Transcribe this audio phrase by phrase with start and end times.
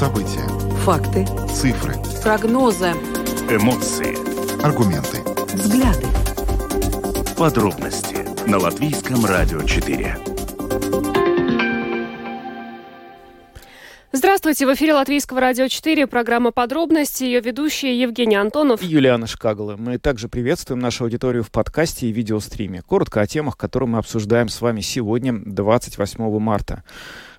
[0.00, 0.48] События.
[0.86, 1.26] Факты.
[1.52, 1.92] Цифры.
[2.22, 2.92] Прогнозы.
[3.50, 4.16] Эмоции.
[4.64, 5.18] Аргументы.
[5.52, 6.06] Взгляды.
[7.36, 8.16] Подробности
[8.48, 10.16] на Латвийском радио 4.
[14.12, 19.76] Здравствуйте, в эфире Латвийского радио 4, программа «Подробности», ее ведущие Евгений Антонов и Юлиана Шкагала.
[19.76, 22.80] Мы также приветствуем нашу аудиторию в подкасте и видеостриме.
[22.80, 26.84] Коротко о темах, которые мы обсуждаем с вами сегодня, 28 марта.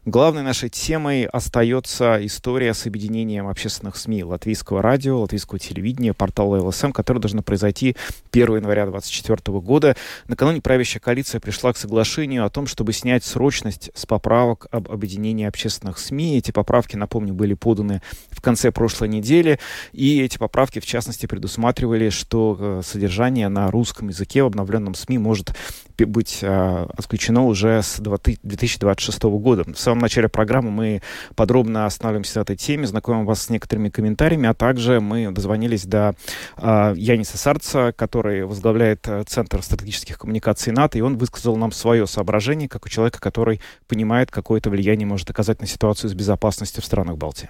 [0.05, 6.91] Главной нашей темой остается история с объединением общественных СМИ Латвийского радио, Латвийского телевидения, портала ЛСМ,
[6.91, 7.95] которое должно произойти
[8.31, 9.95] 1 января 2024 года.
[10.27, 15.45] Накануне правящая коалиция пришла к соглашению о том, чтобы снять срочность с поправок об объединении
[15.45, 16.35] общественных СМИ.
[16.35, 19.59] Эти поправки, напомню, были поданы в конце прошлой недели,
[19.91, 25.19] и эти поправки, в частности, предусматривали, что э, содержание на русском языке в обновленном СМИ
[25.19, 25.53] может
[26.00, 29.63] быть э, отключено уже с 2026 года.
[29.72, 31.02] В самом начале программы мы
[31.36, 36.16] подробно останавливаемся на этой теме, знакомим вас с некоторыми комментариями, а также мы дозвонились до
[36.58, 42.08] э, Яниса Сарца, который возглавляет э, Центр стратегических коммуникаций НАТО, и он высказал нам свое
[42.08, 46.81] соображение, как у человека, который понимает, какое это влияние может оказать на ситуацию с безопасностью
[46.81, 47.50] в странах Балтии.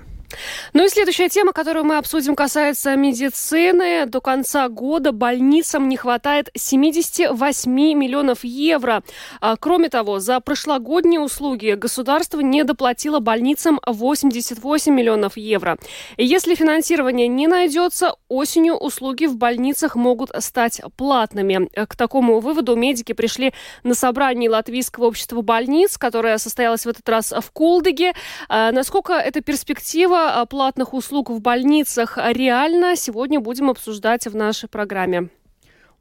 [0.73, 4.05] Ну и следующая тема, которую мы обсудим, касается медицины.
[4.05, 9.03] До конца года больницам не хватает 78 миллионов евро.
[9.39, 15.77] А, кроме того, за прошлогодние услуги государство не доплатило больницам 88 миллионов евро.
[16.17, 21.69] Если финансирование не найдется, осенью услуги в больницах могут стать платными.
[21.85, 27.31] К такому выводу медики пришли на собрании Латвийского общества больниц, которое состоялось в этот раз
[27.31, 28.13] в Кулдыге.
[28.49, 35.29] А, насколько эта перспектива платных услуг в больницах реально, сегодня будем обсуждать в нашей программе.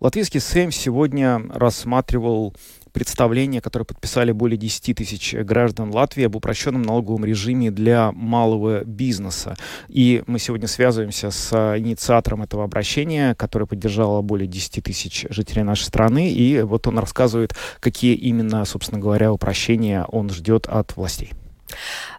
[0.00, 2.54] Латвийский СЭМ сегодня рассматривал
[2.92, 9.56] представление, которое подписали более 10 тысяч граждан Латвии об упрощенном налоговом режиме для малого бизнеса.
[9.88, 15.84] И мы сегодня связываемся с инициатором этого обращения, которое поддержало более 10 тысяч жителей нашей
[15.84, 16.30] страны.
[16.30, 21.32] И вот он рассказывает, какие именно, собственно говоря, упрощения он ждет от властей.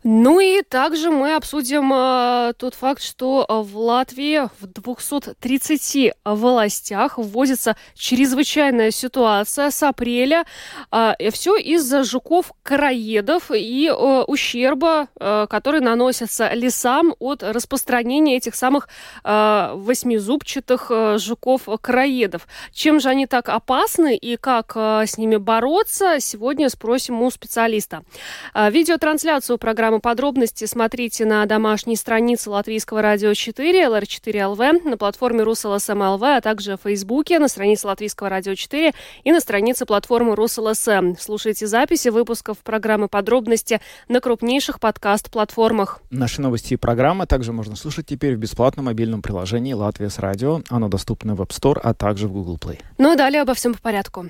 [0.04, 7.20] Ну и также мы обсудим э, тот факт, что э, в Латвии в 230 властях
[7.20, 10.44] вводится чрезвычайная ситуация с апреля.
[10.92, 18.88] Э, все из-за жуков-караедов и э, ущерба, э, который наносится лесам от распространения этих самых
[19.24, 22.48] э, восьмизубчатых э, жуков-караедов.
[22.74, 28.02] Чем же они так опасны и как э, с ними бороться, сегодня спросим у специалиста.
[28.56, 35.42] Э, видеотрансляцию программы программы «Подробности» смотрите на домашней странице Латвийского радио 4, LR4LV, на платформе
[35.42, 38.94] Rus.LSM.lv, а также в Фейсбуке, на странице Латвийского радио 4
[39.24, 41.16] и на странице платформы РусЛСМ.
[41.20, 46.02] Слушайте записи выпусков программы «Подробности» на крупнейших подкаст-платформах.
[46.12, 50.62] Наши новости и программы также можно слушать теперь в бесплатном мобильном приложении «Латвия с радио».
[50.70, 52.80] Оно доступно в App Store, а также в Google Play.
[52.98, 54.30] Ну и далее обо всем по порядку.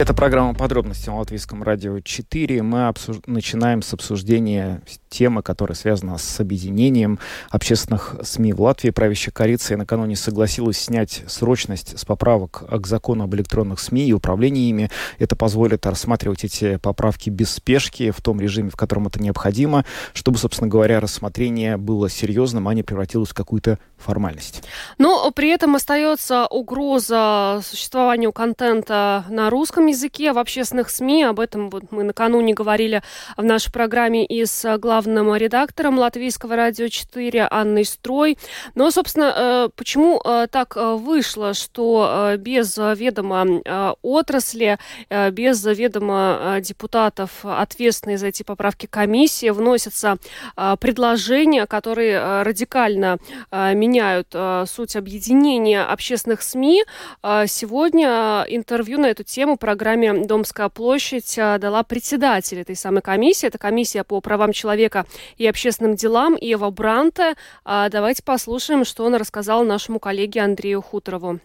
[0.00, 2.62] Это программа «Подробности» на Латвийском радио 4.
[2.62, 3.18] Мы обсуж...
[3.26, 4.80] начинаем с обсуждения
[5.10, 7.18] темы, которая связана с объединением
[7.50, 8.88] общественных СМИ в Латвии.
[8.88, 14.70] Правящая коалиция накануне согласилась снять срочность с поправок к закону об электронных СМИ и управлении
[14.70, 14.90] ими.
[15.18, 19.84] Это позволит рассматривать эти поправки без спешки, в том режиме, в котором это необходимо,
[20.14, 24.62] чтобы, собственно говоря, рассмотрение было серьезным, а не превратилось в какую-то формальность.
[24.96, 31.24] Но при этом остается угроза существованию контента на русском языке в общественных СМИ.
[31.24, 33.02] Об этом вот мы накануне говорили
[33.36, 38.38] в нашей программе и с главным редактором Латвийского радио 4 Анной Строй.
[38.74, 44.78] Но, собственно, э, почему э, так э, вышло, что без ведома отрасли,
[45.30, 50.18] без ведома депутатов, ответственной за эти поправки комиссии, вносятся
[50.80, 53.18] предложения, которые радикально
[53.50, 54.34] меняют
[54.68, 56.84] суть объединения общественных СМИ.
[57.22, 63.46] Сегодня интервью на эту тему программы программе «Домская площадь» а, дала председатель этой самой комиссии.
[63.46, 65.06] Это комиссия по правам человека
[65.38, 67.32] и общественным делам Ева Бранте.
[67.64, 71.40] А, давайте послушаем, что он рассказал нашему коллеге Андрею Хуторову.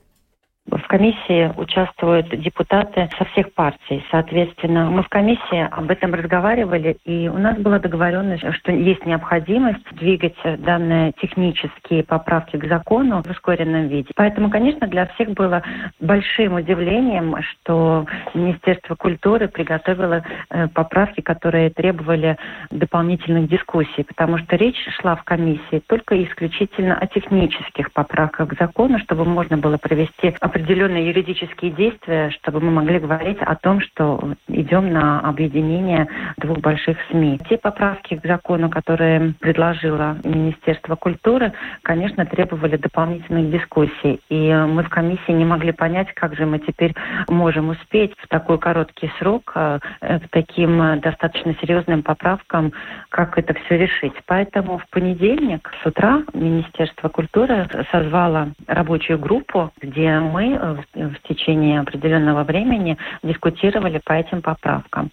[0.67, 4.03] В комиссии участвуют депутаты со всех партий.
[4.09, 9.85] Соответственно, мы в комиссии об этом разговаривали, и у нас была договоренность, что есть необходимость
[9.91, 14.09] двигать данные технические поправки к закону в ускоренном виде.
[14.15, 15.61] Поэтому, конечно, для всех было
[15.99, 22.37] большим удивлением, что Министерство культуры приготовило э, поправки, которые требовали
[22.71, 28.97] дополнительных дискуссий, потому что речь шла в комиссии только исключительно о технических поправках к закону,
[28.99, 34.93] чтобы можно было провести определенные юридические действия, чтобы мы могли говорить о том, что идем
[34.93, 36.07] на объединение
[36.37, 37.41] двух больших СМИ.
[37.49, 44.21] Те поправки к закону, которые предложило Министерство культуры, конечно, требовали дополнительных дискуссий.
[44.29, 46.95] И мы в комиссии не могли понять, как же мы теперь
[47.27, 52.71] можем успеть в такой короткий срок э, к таким достаточно серьезным поправкам,
[53.09, 54.13] как это все решить.
[54.25, 61.27] Поэтому в понедельник с утра Министерство культуры созвало рабочую группу, где мы мы э, в
[61.27, 65.11] течение определенного времени дискутировали по этим поправкам.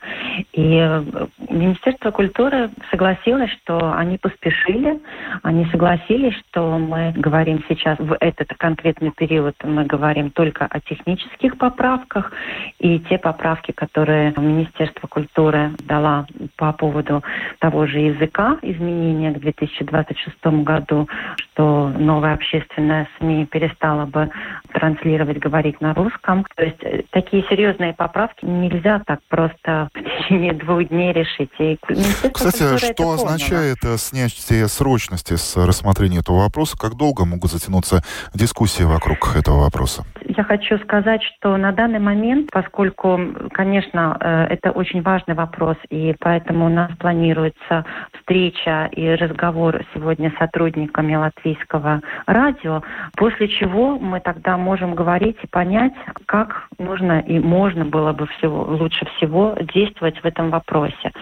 [0.52, 1.02] И э,
[1.50, 5.00] Министерство культуры согласилось, что они поспешили,
[5.42, 11.56] они согласились, что мы говорим сейчас в этот конкретный период, мы говорим только о технических
[11.58, 12.32] поправках,
[12.78, 16.26] и те поправки, которые Министерство культуры дала
[16.56, 17.22] по поводу
[17.58, 24.30] того же языка, изменения к 2026 году, что новая общественная СМИ перестала бы
[24.72, 26.44] транслировать планировать говорить на русском.
[26.56, 31.50] То есть э, такие серьезные поправки нельзя так просто в течение двух дней решить.
[31.58, 31.78] И
[32.32, 33.78] Кстати, что означает.
[33.84, 36.76] Э, снятие срочности с рассмотрения этого вопроса?
[36.78, 38.02] Как долго могут затянуться
[38.34, 40.04] дискуссии вокруг этого вопроса?
[40.34, 43.20] Я хочу сказать, что на данный момент, поскольку,
[43.52, 47.84] конечно, э, это очень важный вопрос, и поэтому у нас планируется
[48.14, 52.82] встреча и разговор сегодня с сотрудниками латвийского радио,
[53.14, 55.92] после чего мы тогда можем говорить и понять,
[56.24, 61.12] как нужно и можно было бы всего, лучше всего действовать в этом вопросе.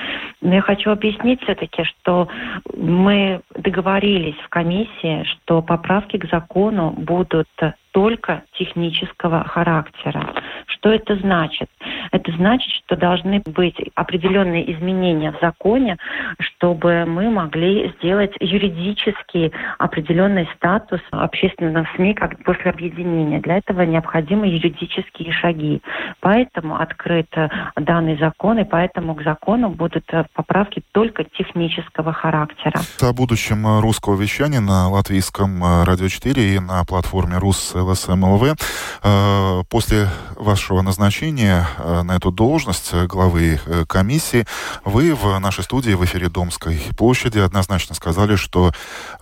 [0.41, 2.29] Но я хочу объяснить все-таки, что
[2.77, 7.49] мы договорились в комиссии, что поправки к закону будут
[7.93, 10.35] только технического характера.
[10.67, 11.69] Что это значит?
[12.13, 15.97] Это значит, что должны быть определенные изменения в законе,
[16.39, 23.41] чтобы мы могли сделать юридически определенный статус общественных СМИ как после объединения.
[23.41, 25.83] Для этого необходимы юридические шаги.
[26.21, 27.29] Поэтому открыт
[27.77, 32.81] данный закон, и поэтому к закону будут поправки только технического характера.
[33.01, 38.57] О будущем русского вещания на латвийском радио 4 и на платформе Рус ЛСМЛВ.
[39.03, 44.47] Э, после вашего назначения э, на эту должность главы э, комиссии
[44.85, 48.73] вы в нашей студии в эфире Домской площади однозначно сказали, что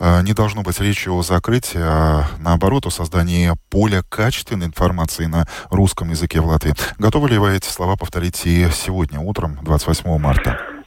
[0.00, 6.11] не должно быть речи о закрытии, а наоборот о создании поля качественной информации на русском
[6.11, 6.75] языке в Латвии.
[6.99, 10.77] Готовы ли вы эти слова повторить и сегодня утром, 28 марта?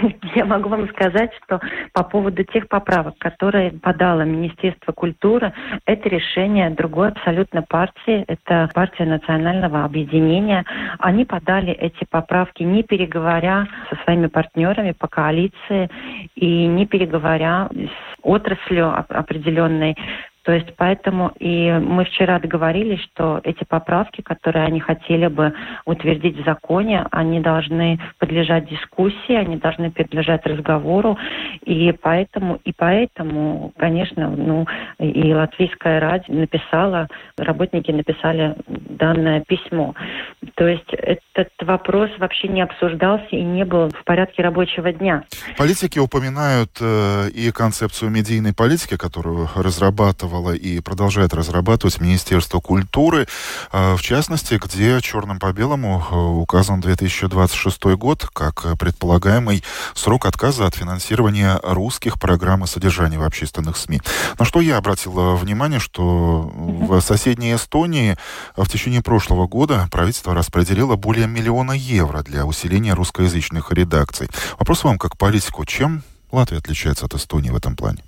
[0.34, 1.60] Я могу вам сказать, что
[1.92, 5.52] по поводу тех поправок, которые подало Министерство культуры,
[5.86, 10.64] это решение другой абсолютно партии, это партия национального объединения.
[10.98, 15.90] Они подали эти поправки, не переговоря со своими партнерами по коалиции
[16.34, 17.90] и не переговоря с
[18.22, 19.96] отраслью определенной,
[20.42, 25.52] то есть поэтому и мы вчера договорились, что эти поправки, которые они хотели бы
[25.84, 31.18] утвердить в законе, они должны подлежать дискуссии, они должны подлежать разговору.
[31.64, 34.66] И поэтому, и поэтому, конечно, ну,
[34.98, 39.94] и Латвийская радио написала, работники написали данное письмо.
[40.54, 45.24] То есть этот вопрос вообще не обсуждался и не был в порядке рабочего дня.
[45.58, 53.26] Политики упоминают э, и концепцию медийной политики, которую разрабатывал разрабатывало и продолжает разрабатывать Министерство культуры,
[53.72, 59.62] а, в частности, где черным по белому э, указан 2026 год как предполагаемый
[59.94, 64.00] срок отказа от финансирования русских программ и содержания в общественных СМИ.
[64.38, 68.16] На что я обратил внимание, что в соседней Эстонии
[68.56, 74.28] в течение прошлого года правительство распределило более миллиона евро для усиления русскоязычных редакций.
[74.58, 78.02] Вопрос вам как политику, чем Латвия отличается от Эстонии в этом плане?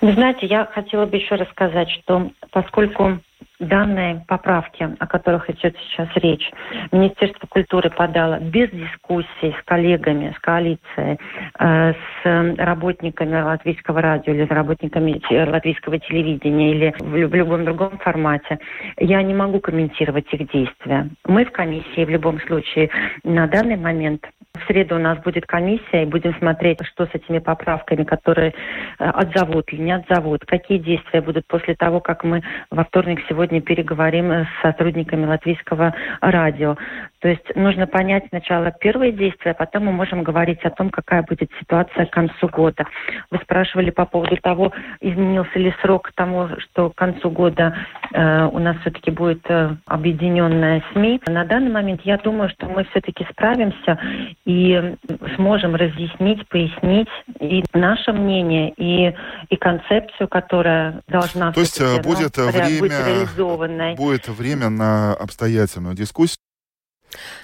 [0.00, 3.18] Вы знаете, я хотела бы еще рассказать, что поскольку
[3.58, 6.50] данные поправки, о которых идет сейчас речь,
[6.90, 11.18] Министерство культуры подало без дискуссий с коллегами, с коалицией,
[11.58, 17.98] э, с работниками латвийского радио или с работниками латвийского телевидения или в, в любом другом
[17.98, 18.58] формате,
[18.96, 21.10] я не могу комментировать их действия.
[21.26, 22.88] Мы в комиссии в любом случае
[23.24, 24.24] на данный момент
[24.58, 28.52] В среду у нас будет комиссия, и будем смотреть, что с этими поправками, которые
[28.98, 33.60] э, отзовут или не отзовут, какие действия будут после того, как мы во вторник сегодня
[33.60, 36.76] переговорим с сотрудниками латвийского радио.
[37.20, 41.22] То есть нужно понять сначала первые действия, а потом мы можем говорить о том, какая
[41.22, 42.84] будет ситуация к концу года.
[43.30, 47.76] Вы спрашивали по поводу того, изменился ли срок тому, что к концу года
[48.12, 51.20] э, у нас все-таки будет э, объединенная СМИ.
[51.26, 53.98] На данный момент я думаю, что мы все-таки справимся
[54.46, 54.96] и
[55.36, 57.08] сможем разъяснить, пояснить
[57.38, 59.14] и наше мнение, и,
[59.50, 63.94] и концепцию, которая должна То есть э, будет, ну, время, быть реализованной.
[63.94, 66.38] будет время на обстоятельную дискуссию.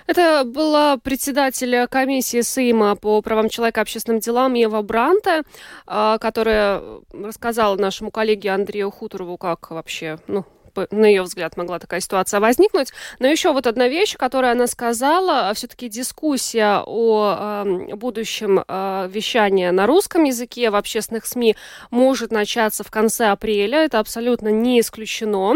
[0.07, 5.43] Это была председатель комиссии Сейма по правам человека и общественным делам Ева Бранте,
[5.87, 6.83] а, которая
[7.13, 10.45] рассказала нашему коллеге Андрею Хуторову, как вообще, ну,
[10.91, 12.93] на ее взгляд, могла такая ситуация возникнуть.
[13.19, 19.73] Но еще вот одна вещь, которую она сказала, все-таки дискуссия о э, будущем э, вещания
[19.73, 21.57] на русском языке в общественных СМИ
[21.91, 23.85] может начаться в конце апреля.
[23.85, 25.55] Это абсолютно не исключено.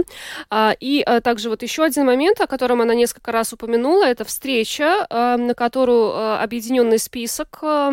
[0.49, 4.25] А, и а, также вот еще один момент, о котором она несколько раз упомянула, это
[4.25, 7.93] встреча, а, на которую а, объединенный список а,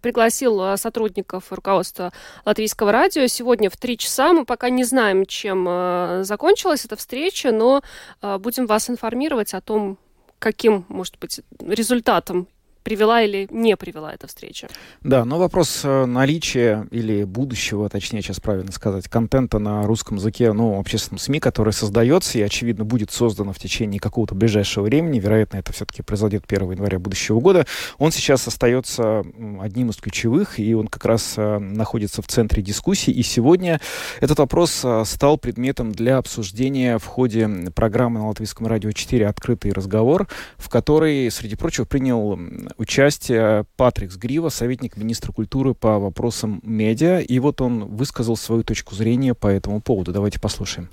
[0.00, 2.12] пригласил сотрудников руководства
[2.44, 3.26] латвийского радио.
[3.26, 7.82] Сегодня в три часа мы пока не знаем, чем а, закончится закончилась эта встреча, но
[8.22, 9.98] э, будем вас информировать о том,
[10.38, 12.48] каким, может быть, результатом
[12.84, 14.68] привела или не привела эта встреча.
[15.02, 20.52] Да, но вопрос э, наличия или будущего, точнее сейчас правильно сказать, контента на русском языке,
[20.52, 25.56] ну, общественном СМИ, который создается и, очевидно, будет создано в течение какого-то ближайшего времени, вероятно,
[25.56, 27.66] это все-таки произойдет 1 января будущего года,
[27.98, 29.24] он сейчас остается
[29.60, 33.80] одним из ключевых, и он как раз э, находится в центре дискуссии, и сегодня
[34.20, 39.72] этот вопрос э, стал предметом для обсуждения в ходе программы на Латвийском радио 4 «Открытый
[39.72, 42.38] разговор», в которой, среди прочего, принял
[42.78, 47.20] участие Патрик Сгрива, советник министра культуры по вопросам медиа.
[47.20, 50.12] И вот он высказал свою точку зрения по этому поводу.
[50.12, 50.88] Давайте послушаем.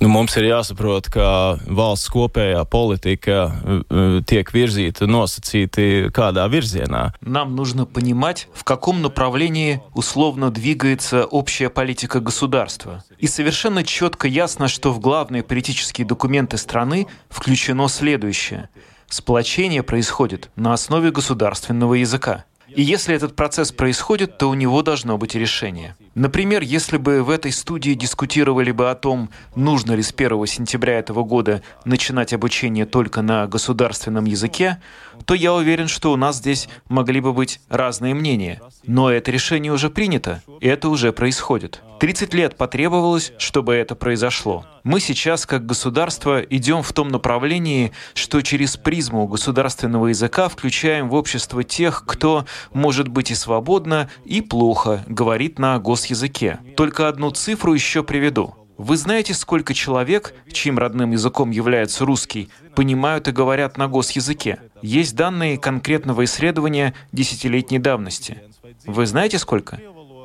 [0.00, 1.26] Nu, mums ir jāsaprot, ka
[1.70, 3.44] valsts kopējā politika
[4.26, 7.12] tiek virzīta nosacīti kādā virzienā.
[7.20, 13.04] Нам нужно понимать, в каком направлении условно двигается общая политика государства.
[13.18, 18.70] И совершенно четко ясно, что в главные политические документы страны включено следующее–
[19.08, 22.44] Сплочение происходит на основе государственного языка.
[22.74, 25.96] И если этот процесс происходит, то у него должно быть решение.
[26.14, 30.98] Например, если бы в этой студии дискутировали бы о том, нужно ли с 1 сентября
[30.98, 34.80] этого года начинать обучение только на государственном языке,
[35.24, 38.60] то я уверен, что у нас здесь могли бы быть разные мнения.
[38.86, 41.82] Но это решение уже принято, и это уже происходит.
[42.00, 44.66] 30 лет потребовалось, чтобы это произошло.
[44.82, 51.14] Мы сейчас, как государство, идем в том направлении, что через призму государственного языка включаем в
[51.14, 56.58] общество тех, кто, может быть, и свободно, и плохо говорит на госязыке.
[56.76, 58.54] Только одну цифру еще приведу.
[58.76, 64.58] Вы знаете, сколько человек, чьим родным языком является русский, понимают и говорят на госязыке?
[64.82, 68.42] Есть данные конкретного исследования десятилетней давности.
[68.86, 69.80] Вы знаете сколько?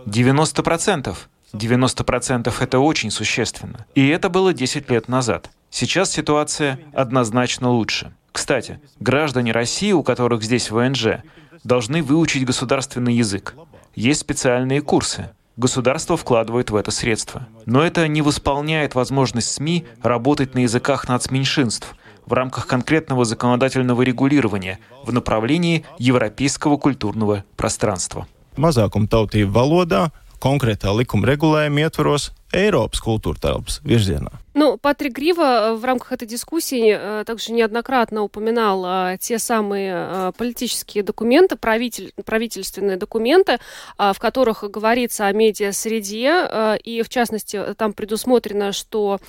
[0.05, 1.29] 90 процентов.
[1.53, 3.85] 90% это очень существенно.
[3.95, 5.49] И это было 10 лет назад.
[5.69, 8.13] Сейчас ситуация однозначно лучше.
[8.31, 11.23] Кстати, граждане России, у которых здесь ВНЖ,
[11.63, 13.55] должны выучить государственный язык.
[13.95, 15.31] Есть специальные курсы.
[15.59, 17.45] Государство вкладывает в это средства.
[17.65, 24.79] Но это не восполняет возможность СМИ работать на языках нацменьшинств в рамках конкретного законодательного регулирования
[25.03, 28.25] в направлении европейского культурного пространства.
[28.55, 30.05] Mazākuma tautību valodā
[30.39, 34.31] konkrētā likuma regulējuma ietvaros Eiropas kultūra telpas virzienā.
[34.55, 40.33] Ну, Патрик Грива э, в рамках этой дискуссии э, также неоднократно упоминал э, те самые
[40.37, 43.59] политические документы, правитель, правительственные документы,
[43.97, 49.19] в которых говорится о медиа-среде, и в частности там предусмотрено, что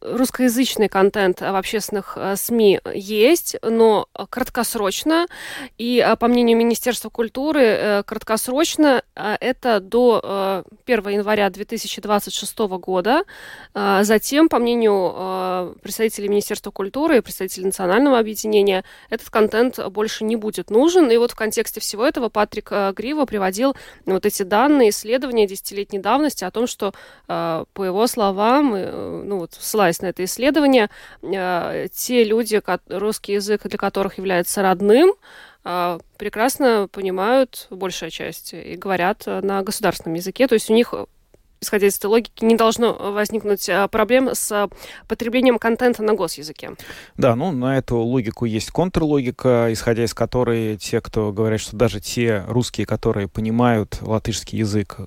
[0.00, 5.26] русскоязычный контент в общественных СМИ есть, но краткосрочно,
[5.78, 13.24] и по мнению Министерства культуры, краткосрочно это до 1 января 2026 года,
[14.02, 20.36] затем, по мнению а, представителей Министерства культуры и представителей национального объединения, этот контент больше не
[20.36, 21.10] будет нужен.
[21.10, 23.74] И вот в контексте всего этого Патрик а, Грива приводил
[24.06, 26.92] вот эти данные, исследования десятилетней давности о том, что,
[27.26, 28.72] по его словам,
[29.28, 30.88] ну вот ссылаясь на это исследование,
[31.22, 35.14] те люди, русский язык для которых является родным,
[35.62, 40.46] прекрасно понимают большая часть и говорят на государственном языке.
[40.46, 40.94] То есть у них
[41.64, 44.68] исходя из этой логики, не должно возникнуть проблем с
[45.08, 46.70] потреблением контента на госязыке.
[47.16, 52.00] Да, ну на эту логику есть контрлогика, исходя из которой те, кто говорят, что даже
[52.00, 54.98] те русские, которые понимают латышский язык,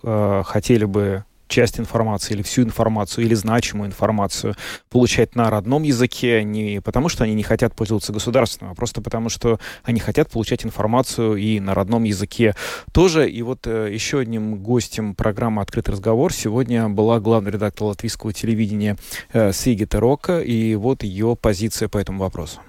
[0.46, 4.56] хотели бы часть информации или всю информацию или значимую информацию
[4.90, 9.30] получать на родном языке не потому, что они не хотят пользоваться государственным, а просто потому,
[9.30, 12.56] что они хотят получать информацию и на родном языке
[12.92, 13.30] тоже.
[13.30, 18.98] И вот э, еще одним гостем программы «Открытый разговор» сегодня была главный редактор латвийского телевидения
[19.34, 22.60] э, Сигита Рока, и вот ее позиция по этому вопросу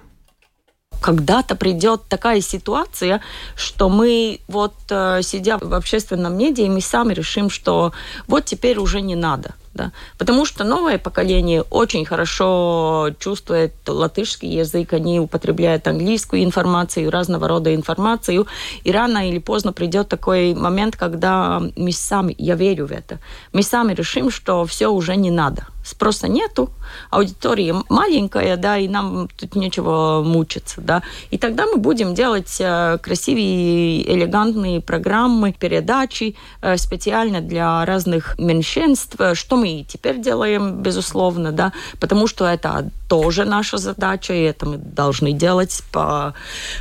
[1.01, 3.21] когда-то придет такая ситуация,
[3.55, 7.91] что мы вот э, сидя в общественном медиа, мы сами решим, что
[8.27, 9.53] вот теперь уже не надо.
[9.73, 9.91] Да?
[10.17, 17.73] Потому что новое поколение очень хорошо чувствует латышский язык, они употребляют английскую информацию, разного рода
[17.73, 18.47] информацию,
[18.83, 23.19] и рано или поздно придет такой момент, когда мы сами, я верю в это,
[23.53, 26.69] мы сами решим, что все уже не надо спроса нету,
[27.09, 31.01] аудитория маленькая, да, и нам тут нечего мучиться, да.
[31.31, 39.17] И тогда мы будем делать э, красивые, элегантные программы, передачи э, специально для разных меньшинств,
[39.33, 44.65] что мы и теперь делаем, безусловно, да, потому что это тоже наша задача, и это
[44.65, 46.33] мы должны делать по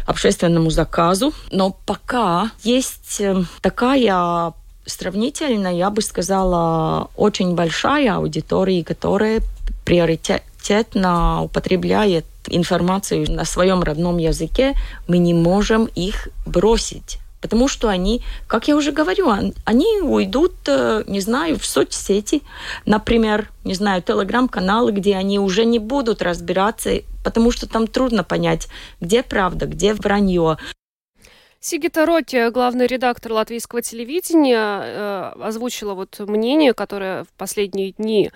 [0.06, 1.32] общественному заказу.
[1.50, 4.52] Но пока есть э, такая
[4.86, 9.42] сравнительно, я бы сказала, очень большая аудитория, которая
[9.84, 14.74] приоритетно употребляет информацию на своем родном языке,
[15.06, 17.18] мы не можем их бросить.
[17.40, 19.30] Потому что они, как я уже говорю,
[19.64, 22.42] они уйдут, э, не знаю, в соцсети,
[22.84, 28.68] например, не знаю, телеграм-каналы, где они уже не будут разбираться, потому что там трудно понять,
[29.00, 30.58] где правда, где вранье.
[31.60, 38.30] Сигита Роти, главный редактор латвийского телевидения, э, озвучила вот мнение, которое в последние дни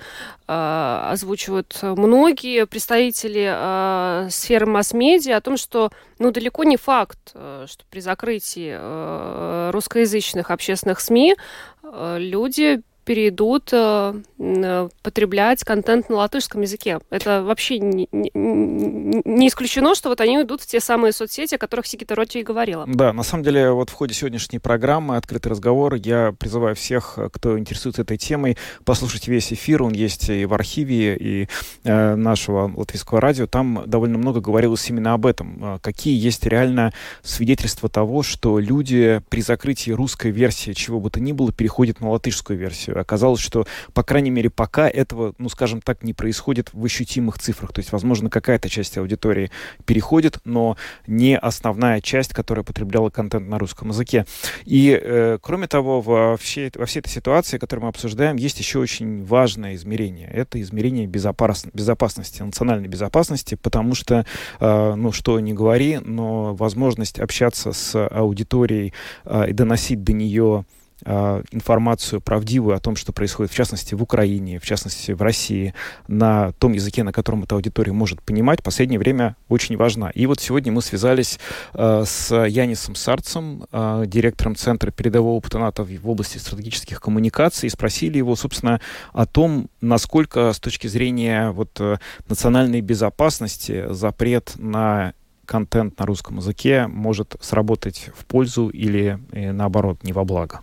[0.48, 7.84] э, озвучивают многие представители э, сферы масс-медиа о том, что ну, далеко не факт, что
[7.90, 11.36] при закрытии русскоязычных общественных СМИ
[11.82, 17.00] люди перейдут э, э, потреблять контент на латышском языке.
[17.10, 21.58] Это вообще не, не, не исключено, что вот они уйдут в те самые соцсети, о
[21.58, 22.84] которых Сигита Роти и говорила.
[22.86, 27.58] Да, на самом деле, вот в ходе сегодняшней программы «Открытый разговор» я призываю всех, кто
[27.58, 29.82] интересуется этой темой, послушать весь эфир.
[29.82, 31.48] Он есть и в архиве, и
[31.84, 33.46] э, нашего латвийского радио.
[33.46, 35.58] Там довольно много говорилось именно об этом.
[35.62, 36.92] Э, какие есть реально
[37.22, 42.10] свидетельства того, что люди при закрытии русской версии чего бы то ни было переходят на
[42.10, 46.84] латышскую версию оказалось, что, по крайней мере, пока этого, ну, скажем так, не происходит в
[46.84, 47.72] ощутимых цифрах.
[47.72, 49.50] То есть, возможно, какая-то часть аудитории
[49.84, 50.76] переходит, но
[51.06, 54.26] не основная часть, которая потребляла контент на русском языке.
[54.64, 58.78] И, э, кроме того, во всей, во всей этой ситуации, которую мы обсуждаем, есть еще
[58.78, 60.28] очень важное измерение.
[60.28, 64.26] Это измерение безопас, безопасности, национальной безопасности, потому что,
[64.60, 68.92] э, ну, что не говори, но возможность общаться с аудиторией
[69.24, 70.64] э, и доносить до нее
[71.04, 75.74] информацию правдивую о том, что происходит, в частности, в Украине, в частности, в России,
[76.08, 80.10] на том языке, на котором эта аудитория может понимать, в последнее время очень важна.
[80.10, 81.38] И вот сегодня мы связались
[81.74, 87.70] э, с Янисом Сарцем, э, директором Центра передового опыта НАТО в области стратегических коммуникаций, и
[87.70, 88.80] спросили его, собственно,
[89.12, 91.96] о том, насколько с точки зрения вот, э,
[92.28, 100.12] национальной безопасности запрет на контент на русском языке может сработать в пользу или, наоборот, не
[100.12, 100.60] во благо.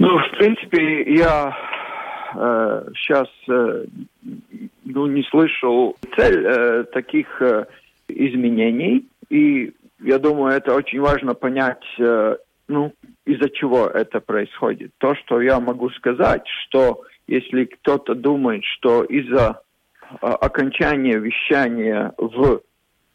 [0.00, 1.54] Ну, в принципе, я
[2.34, 3.84] э, сейчас э,
[4.86, 7.66] ну, не слышал цель э, таких э,
[8.08, 9.06] изменений.
[9.28, 12.36] И я думаю, это очень важно понять, э,
[12.68, 12.94] ну,
[13.26, 14.92] из-за чего это происходит.
[14.96, 19.60] То, что я могу сказать, что если кто-то думает, что из-за
[20.00, 22.62] э, окончания вещания в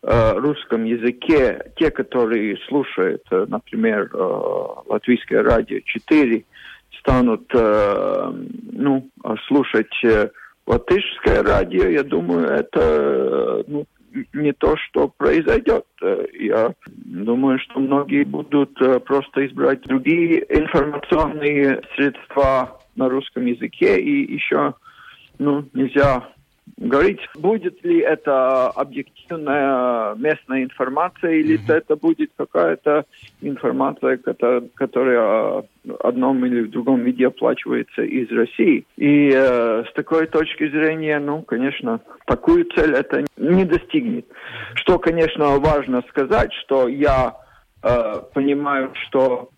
[0.04, 4.18] э, русском языке, те, которые слушают, э, например, э,
[4.86, 6.46] латвийское радио 4,
[7.06, 8.32] станут э,
[8.72, 9.08] ну,
[9.48, 10.30] слушать э,
[10.66, 13.86] латышское радио, я думаю, это э, ну,
[14.34, 15.86] не то, что произойдет.
[16.40, 24.74] Я думаю, что многие будут просто избрать другие информационные средства на русском языке, и еще
[25.38, 26.30] ну, нельзя
[26.78, 31.74] говорить, будет ли это объективная местная информация или mm-hmm.
[31.74, 33.06] это будет какая-то
[33.42, 34.18] информация,
[34.76, 38.86] которая в одном или в другом виде оплачивается из России.
[38.98, 44.26] И э, с такой точки зрения, ну, конечно, такую цель это не достигнет.
[44.76, 47.36] Что, конечно, важно сказать, что я
[47.84, 49.50] э, понимаю, что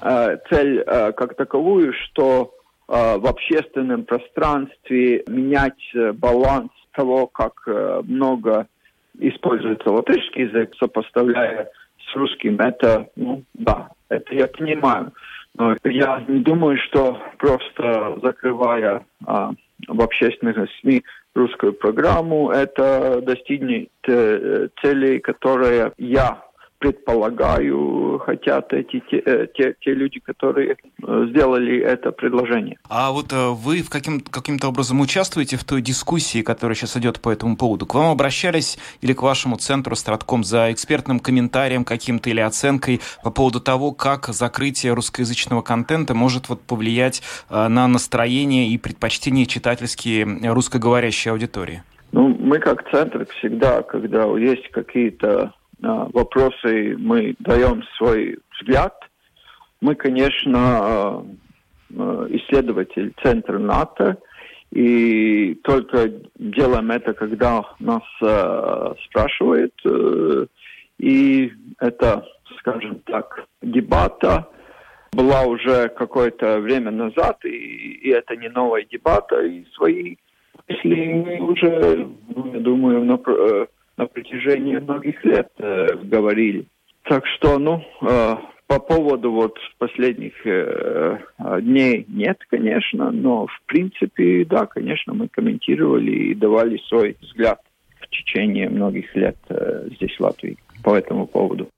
[0.00, 2.53] э, цель э, как таковую, что
[2.88, 8.66] в общественном пространстве менять э, баланс того, как э, много
[9.18, 15.12] используется латышский язык, сопоставляя с русским, это, ну, да, это я понимаю.
[15.56, 19.52] Но я не думаю, что просто закрывая а,
[19.86, 21.02] в общественных СМИ
[21.34, 26.43] русскую программу, это достигнет э, целей, которые я
[26.84, 32.76] предполагаю, хотят эти те, э, те, те люди, которые э, сделали это предложение.
[32.90, 37.20] А вот э, вы в каким, каким-то образом участвуете в той дискуссии, которая сейчас идет
[37.20, 37.86] по этому поводу?
[37.86, 43.30] К вам обращались или к вашему центру Стратком за экспертным комментарием каким-то или оценкой по
[43.30, 51.30] поводу того, как закрытие русскоязычного контента может вот повлиять на настроение и предпочтения читательские русскоговорящей
[51.30, 51.82] аудитории?
[52.12, 55.52] Ну, мы как центр всегда, когда есть какие-то
[56.12, 58.94] вопросы мы даем свой взгляд.
[59.80, 61.26] Мы, конечно, а,
[61.96, 64.18] а, исследователь Центра НАТО,
[64.70, 68.02] и только делаем это, когда нас
[69.04, 69.72] спрашивают.
[69.84, 70.46] Э,
[70.98, 72.26] и это,
[72.58, 74.48] скажем так, дебата
[75.12, 80.16] была уже какое-то время назад, и, и это не новая дебата, и свои
[80.68, 82.08] мысли мы уже,
[82.52, 86.66] я думаю, э, на протяжении многих лет э, говорили.
[87.04, 88.34] Так что, ну, э,
[88.66, 91.18] по поводу вот последних э,
[91.60, 97.60] дней нет, конечно, но в принципе, да, конечно, мы комментировали и давали свой взгляд
[98.00, 101.68] в течение многих лет э, здесь в Латвии по этому поводу.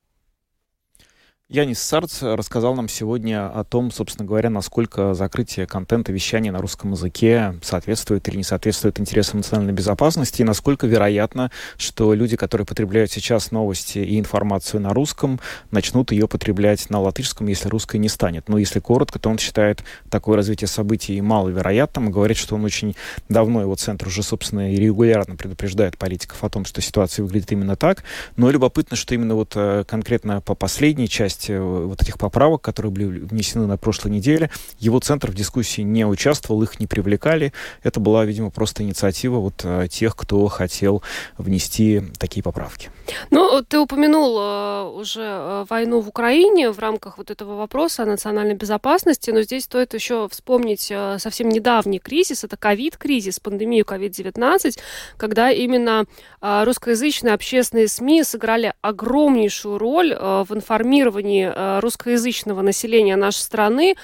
[1.48, 6.90] Янис Сарц рассказал нам сегодня о том, собственно говоря, насколько закрытие контента вещания на русском
[6.90, 13.12] языке соответствует или не соответствует интересам национальной безопасности, и насколько вероятно, что люди, которые потребляют
[13.12, 15.38] сейчас новости и информацию на русском,
[15.70, 18.48] начнут ее потреблять на латышском, если русской не станет.
[18.48, 22.96] Но если коротко, то он считает такое развитие событий маловероятным и говорит, что он очень
[23.28, 27.76] давно, его центр уже, собственно, и регулярно предупреждает политиков о том, что ситуация выглядит именно
[27.76, 28.02] так.
[28.34, 32.62] Но любопытно, что именно вот э, конкретно по последней части часть э, вот этих поправок,
[32.62, 34.50] которые были внесены на прошлой неделе.
[34.78, 37.52] Его центр в дискуссии не участвовал, их не привлекали.
[37.82, 41.02] Это была, видимо, просто инициатива вот э, тех, кто хотел
[41.38, 42.90] внести такие поправки.
[43.30, 48.54] Ну, ты упомянул э, уже войну в Украине в рамках вот этого вопроса о национальной
[48.54, 54.78] безопасности, но здесь стоит еще вспомнить совсем недавний кризис, это ковид-кризис, пандемию ковид-19,
[55.16, 56.04] когда именно
[56.40, 63.96] русскоязычные общественные СМИ сыграли огромнейшую роль в информировании исследований э, русскоязычного населения нашей страны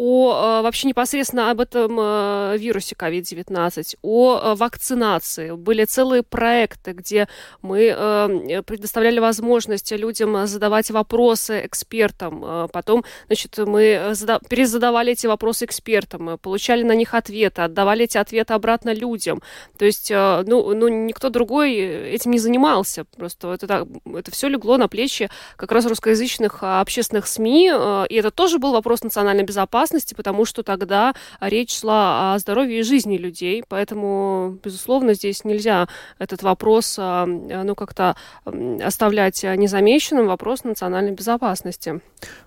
[0.00, 5.50] о э, вообще непосредственно об этом э, вирусе COVID-19, о вакцинации.
[5.50, 7.28] Были целые проекты, где
[7.60, 12.68] мы предоставляли возможность людям задавать вопросы экспертам.
[12.72, 14.14] Потом, значит, мы
[14.48, 19.42] перезадавали эти вопросы экспертам, получали на них ответы, отдавали эти ответы обратно людям.
[19.76, 23.04] То есть, ну, ну никто другой этим не занимался.
[23.16, 27.72] Просто это, это все легло на плечи как раз русскоязычных общественных СМИ.
[28.08, 32.80] И это тоже был вопрос национальной безопасности безопасности, потому что тогда речь шла о здоровье
[32.80, 33.62] и жизни людей.
[33.68, 42.00] Поэтому, безусловно, здесь нельзя этот вопрос а, ну, как-то оставлять незамеченным, вопрос национальной безопасности.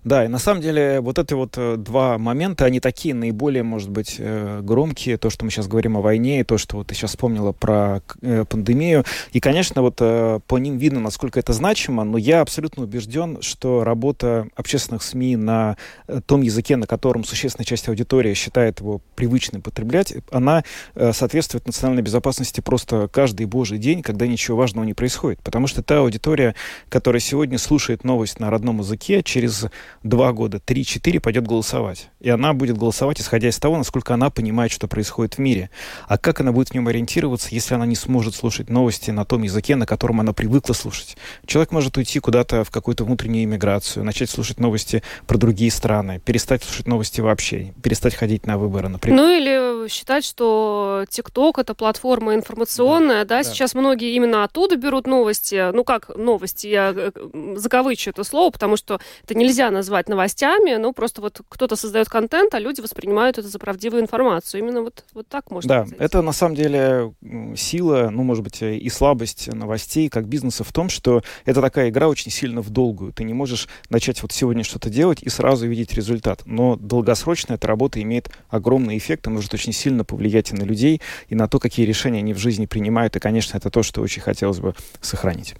[0.03, 3.89] Да, и на самом деле вот эти вот э, два момента, они такие наиболее, может
[3.89, 5.17] быть, э, громкие.
[5.17, 8.01] То, что мы сейчас говорим о войне, и то, что вот ты сейчас вспомнила про
[8.21, 9.03] э, пандемию.
[9.31, 14.47] И, конечно, вот по ним видно, насколько это значимо, но я абсолютно убежден, что работа
[14.55, 15.77] общественных СМИ на
[16.25, 20.63] том языке, на котором существенная часть аудитории считает его привычным потреблять, она
[20.95, 25.39] э, соответствует национальной безопасности просто каждый божий день, когда ничего важного не происходит.
[25.41, 26.55] Потому что та аудитория,
[26.89, 29.65] которая сегодня слушает новость на родном языке, через
[30.03, 32.09] два года, три-четыре пойдет голосовать.
[32.19, 35.69] И она будет голосовать, исходя из того, насколько она понимает, что происходит в мире.
[36.07, 39.41] А как она будет в нем ориентироваться, если она не сможет слушать новости на том
[39.41, 41.17] языке, на котором она привыкла слушать?
[41.45, 46.63] Человек может уйти куда-то в какую-то внутреннюю иммиграцию, начать слушать новости про другие страны, перестать
[46.63, 49.19] слушать новости вообще, перестать ходить на выборы, например.
[49.19, 53.43] Ну или считать, что ТикТок это платформа информационная, да, да, да.
[53.43, 57.11] сейчас многие именно оттуда берут новости, ну как новости, я э,
[57.55, 62.53] закавычу это слово, потому что это нельзя назвать новостями, ну просто вот кто-то создает контент,
[62.53, 64.61] а люди воспринимают это за правдивую информацию.
[64.61, 65.99] Именно вот, вот так можно Да, сказать.
[65.99, 67.13] это на самом деле
[67.55, 72.07] сила, ну может быть и слабость новостей как бизнеса в том, что это такая игра
[72.07, 73.13] очень сильно в долгую.
[73.13, 76.41] Ты не можешь начать вот сегодня что-то делать и сразу видеть результат.
[76.45, 81.01] Но долгосрочно эта работа имеет огромный эффект и может очень сильно повлиять и на людей,
[81.27, 83.15] и на то, какие решения они в жизни принимают.
[83.17, 85.55] И, конечно, это то, что очень хотелось бы сохранить.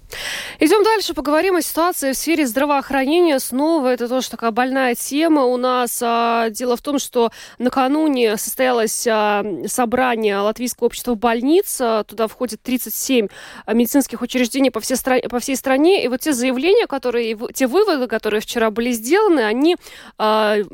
[0.58, 3.38] Идем дальше, поговорим о ситуации в сфере здравоохранения.
[3.38, 6.00] Снова это тоже такая больная тема у нас.
[6.02, 11.80] А, дело в том, что накануне состоялось а, собрание Латвийского общества больниц.
[12.06, 13.28] Туда входит 37
[13.70, 16.04] медицинских учреждений по всей, стране, по всей стране.
[16.04, 19.76] И вот те заявления, которые, те выводы, которые вчера были сделаны, они
[20.18, 20.64] э,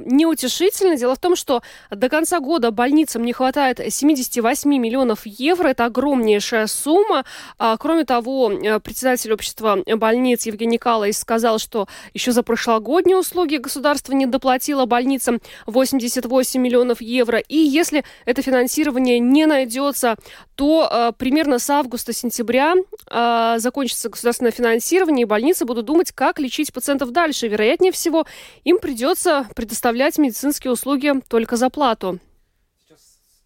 [0.60, 0.96] неутешительны.
[0.96, 5.68] Дело в том, что до конца года больницам не хватает 78 миллионов евро.
[5.68, 7.24] Это огромнейшая сумма.
[7.58, 13.56] А, кроме того, э, председатель общества больниц Евгений Калайс сказал, что еще за прошлогодние услуги
[13.56, 17.38] государство не доплатило больницам 88 миллионов евро.
[17.38, 20.16] И если это финансирование не найдется,
[20.54, 22.74] то э, примерно с августа-сентября
[23.08, 27.48] э, закончится государственное финансирование, и больницы будут думать, как лечить пациентов дальше.
[27.48, 28.26] Вероятнее всего,
[28.64, 32.18] им придется предоставлять медицинские услуги только за плату.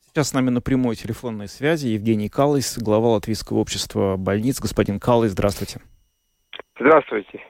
[0.07, 4.61] Сейчас с нами на прямой телефонной связи Евгений Каллис, глава Латвийского общества больниц.
[4.61, 5.81] Господин Каллис, здравствуйте.
[6.79, 7.41] Здравствуйте.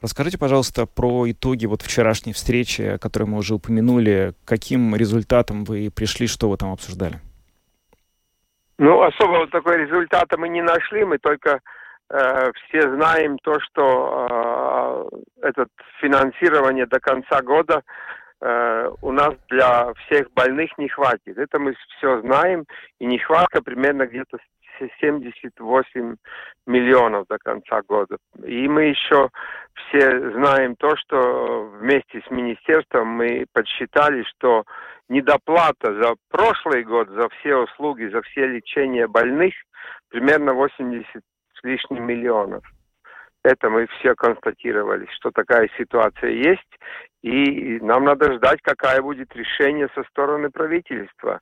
[0.00, 4.34] Расскажите, пожалуйста, про итоги вот вчерашней встречи, которые мы уже упомянули.
[4.44, 7.20] Каким результатом вы пришли, что вы там обсуждали?
[8.78, 11.60] Ну, особого такой результата мы не нашли, мы только
[12.10, 15.10] э, все знаем то, что
[15.42, 15.66] э, это
[16.00, 17.82] финансирование до конца года
[18.40, 21.38] э, у нас для всех больных не хватит.
[21.38, 22.64] Это мы все знаем,
[22.98, 24.38] и нехватка примерно где-то
[25.00, 26.16] 78
[26.66, 28.16] миллионов до конца года.
[28.44, 29.30] И мы еще
[29.74, 34.64] все знаем то, что вместе с министерством мы подсчитали, что
[35.08, 39.54] недоплата за прошлый год, за все услуги, за все лечение больных
[40.08, 42.64] примерно 80 с лишним миллионов.
[43.42, 46.78] Это мы все констатировали, что такая ситуация есть,
[47.22, 51.40] и нам надо ждать, какая будет решение со стороны правительства.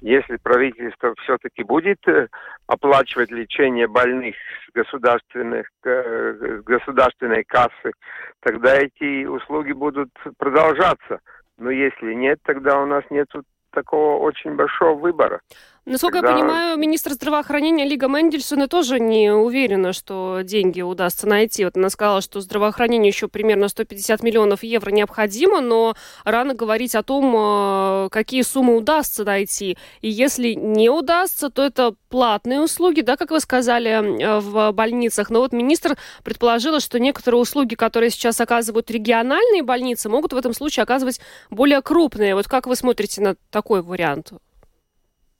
[0.00, 2.28] Если правительство все-таки будет э,
[2.66, 4.36] оплачивать лечение больных
[4.68, 7.92] с государственных, э, с государственной кассы,
[8.40, 11.18] тогда эти услуги будут продолжаться.
[11.56, 13.26] Но если нет, тогда у нас нет
[13.70, 15.40] такого очень большого выбора.
[15.88, 16.30] Насколько Тогда...
[16.30, 21.64] я понимаю, министр здравоохранения Лига Мендельсона тоже не уверена, что деньги удастся найти.
[21.64, 27.02] Вот она сказала, что здравоохранению еще примерно 150 миллионов евро необходимо, но рано говорить о
[27.02, 29.78] том, э, какие суммы удастся найти.
[30.02, 35.30] И если не удастся, то это платные услуги, да, как вы сказали, э, в больницах.
[35.30, 40.52] Но вот министр предположила, что некоторые услуги, которые сейчас оказывают региональные больницы, могут в этом
[40.52, 42.34] случае оказывать более крупные.
[42.34, 44.32] Вот как вы смотрите на такой вариант?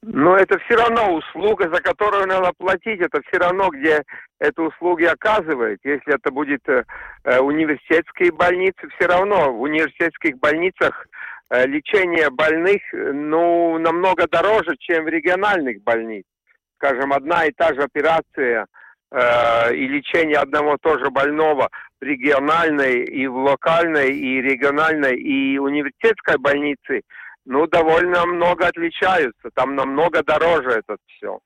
[0.01, 3.01] Но это все равно услуга, за которую надо платить.
[3.01, 4.03] Это все равно, где
[4.39, 5.79] эти услуги оказывают.
[5.83, 6.83] Если это будет э,
[7.25, 11.05] э, университетские больницы, все равно в университетских больницах
[11.49, 16.31] э, лечение больных ну, намного дороже, чем в региональных больницах.
[16.77, 18.67] Скажем, одна и та же операция
[19.11, 21.67] э, и лечение одного тоже больного
[21.99, 27.01] в региональной и в локальной, и региональной, и университетской больнице–
[27.49, 29.49] ну, довольно много отличаются.
[29.55, 31.39] Там намного дороже это все.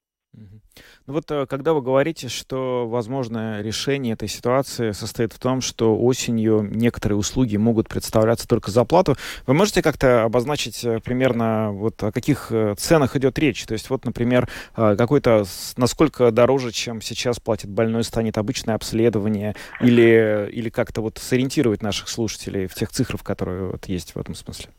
[1.06, 5.98] Ну вот э, когда вы говорите, что возможное решение этой ситуации состоит в том, что
[5.98, 12.02] осенью некоторые услуги могут представляться только за плату, вы можете как-то обозначить э, примерно вот
[12.04, 13.64] о каких э, ценах идет речь?
[13.66, 15.46] То есть вот, например, какой-то
[15.78, 22.10] насколько дороже, чем сейчас платит больной, станет обычное обследование или, или как-то вот сориентировать наших
[22.10, 24.70] слушателей в тех цифрах, которые вот есть в этом смысле?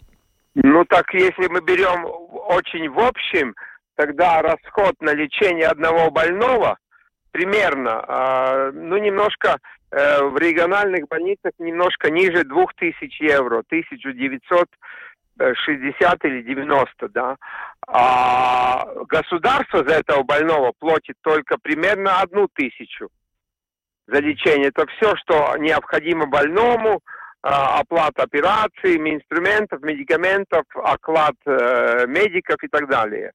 [0.54, 3.56] Ну так если мы берем очень в общем,
[3.96, 6.78] тогда расход на лечение одного больного
[7.32, 9.58] примерно, э, ну немножко
[9.90, 17.36] э, в региональных больницах немножко ниже 2000 евро, 1960 или 90, да.
[17.88, 23.08] А государство за этого больного платит только примерно одну тысячу
[24.06, 24.68] за лечение.
[24.68, 27.00] Это все, что необходимо больному,
[27.44, 33.32] оплата операций, инструментов, медикаментов, оклад э, медиков и так далее.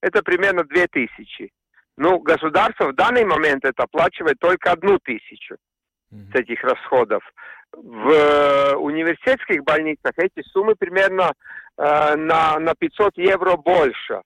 [0.00, 1.50] Это примерно 2000.
[1.98, 5.56] Ну, государство в данный момент это оплачивает только одну тысячу
[6.10, 7.22] с этих расходов.
[7.72, 11.32] В э, университетских больницах эти суммы примерно
[11.76, 14.22] э, на, на 500 евро больше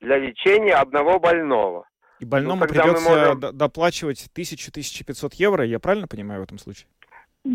[0.00, 1.88] для лечения одного больного.
[2.20, 3.56] И больному ну, придется можем...
[3.56, 6.86] доплачивать 1000-1500 евро, я правильно понимаю в этом случае?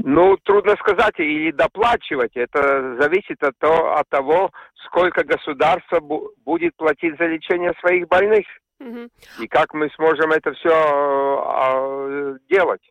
[0.02, 2.32] Ну, трудно сказать, или доплачивать.
[2.36, 4.52] Это зависит от того, от того
[4.86, 8.46] сколько государство будет платить за лечение своих больных.
[8.80, 9.10] Угу.
[9.42, 12.82] И как мы сможем это все э, делать.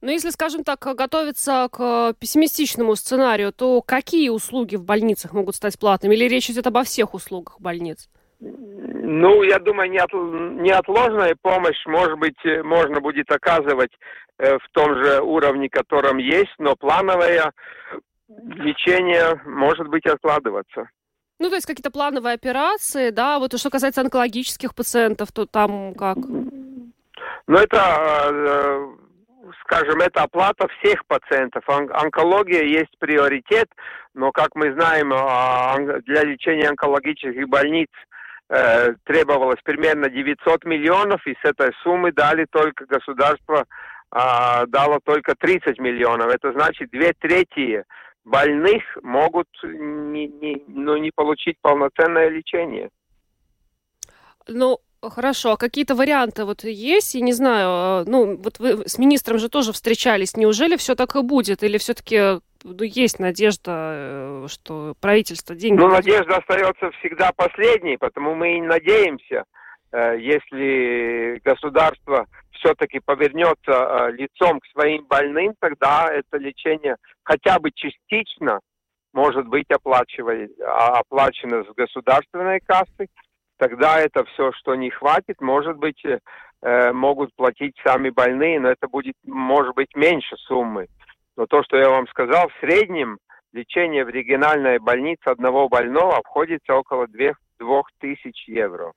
[0.00, 5.78] Но если, скажем так, готовиться к пессимистичному сценарию, то какие услуги в больницах могут стать
[5.78, 6.14] платными?
[6.14, 8.08] Или речь идет обо всех услугах больниц?
[8.40, 13.92] Ну, я думаю, неот, неотложная помощь, может быть, э, можно будет оказывать
[14.38, 17.52] в том же уровне, котором есть, но плановое
[18.28, 20.88] лечение может быть откладываться.
[21.38, 26.16] Ну, то есть какие-то плановые операции, да, вот что касается онкологических пациентов, то там как?
[26.16, 28.86] Ну, это, э,
[29.60, 31.62] скажем, это оплата всех пациентов.
[31.68, 33.68] Он, онкология есть приоритет,
[34.14, 37.90] но, как мы знаем, а, для лечения онкологических больниц
[38.48, 43.66] э, требовалось примерно 900 миллионов, и с этой суммы дали только государство
[44.14, 46.28] э, дало только 30 миллионов.
[46.28, 47.84] Это значит две трети
[48.24, 52.90] больных могут не, не, ну, не получить полноценное лечение.
[54.48, 57.14] Ну, Хорошо, а какие-то варианты вот есть?
[57.14, 60.36] Я не знаю, а, ну, вот вы с министром же тоже встречались.
[60.36, 61.62] Неужели все так и будет?
[61.62, 65.78] Или все-таки ну, есть надежда, э, что правительство деньги...
[65.78, 69.44] Ну, надежда остается всегда последней, потому мы и надеемся,
[70.18, 78.60] если государство все-таки повернется э, лицом к своим больным, тогда это лечение хотя бы частично
[79.12, 83.08] может быть а, оплачено с государственной кассы,
[83.58, 88.88] тогда это все, что не хватит, может быть, э, могут платить сами больные, но это
[88.88, 90.88] будет, может быть, меньше суммы.
[91.36, 93.18] Но то, что я вам сказал, в среднем
[93.52, 98.92] лечение в региональной больнице одного больного обходится около 2000 евро.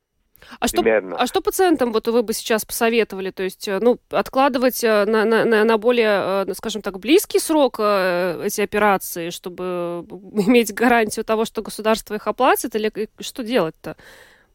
[0.60, 0.84] А что,
[1.18, 3.32] а что пациентам вот вы бы сейчас посоветовали?
[3.32, 7.80] То есть, э, ну, откладывать э, на, на, на более, э, скажем так, близкий срок
[7.80, 10.06] эти операции, чтобы
[10.48, 13.96] иметь гарантию того, что государство их оплатит, или что делать-то?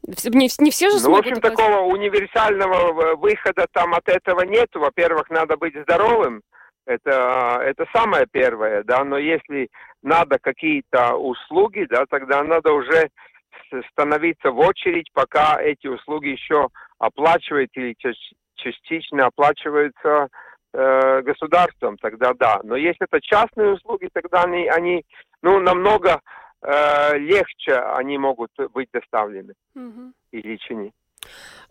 [0.06, 4.68] Не, не все же Ну, в общем, такого универсального выхода там от этого нет.
[4.74, 6.42] Во-первых, надо быть здоровым.
[6.86, 9.68] Это, это самое первое, да, но если
[10.02, 13.08] надо какие-то услуги, да, тогда надо уже
[13.90, 17.96] становиться в очередь, пока эти услуги еще оплачивают или
[18.56, 20.28] частично оплачиваются
[20.72, 22.60] э, государством, тогда да.
[22.62, 25.04] Но если это частные услуги, тогда они, они
[25.42, 26.20] ну, намного
[26.62, 30.12] э, легче они могут быть доставлены угу.
[30.32, 30.92] и лечены.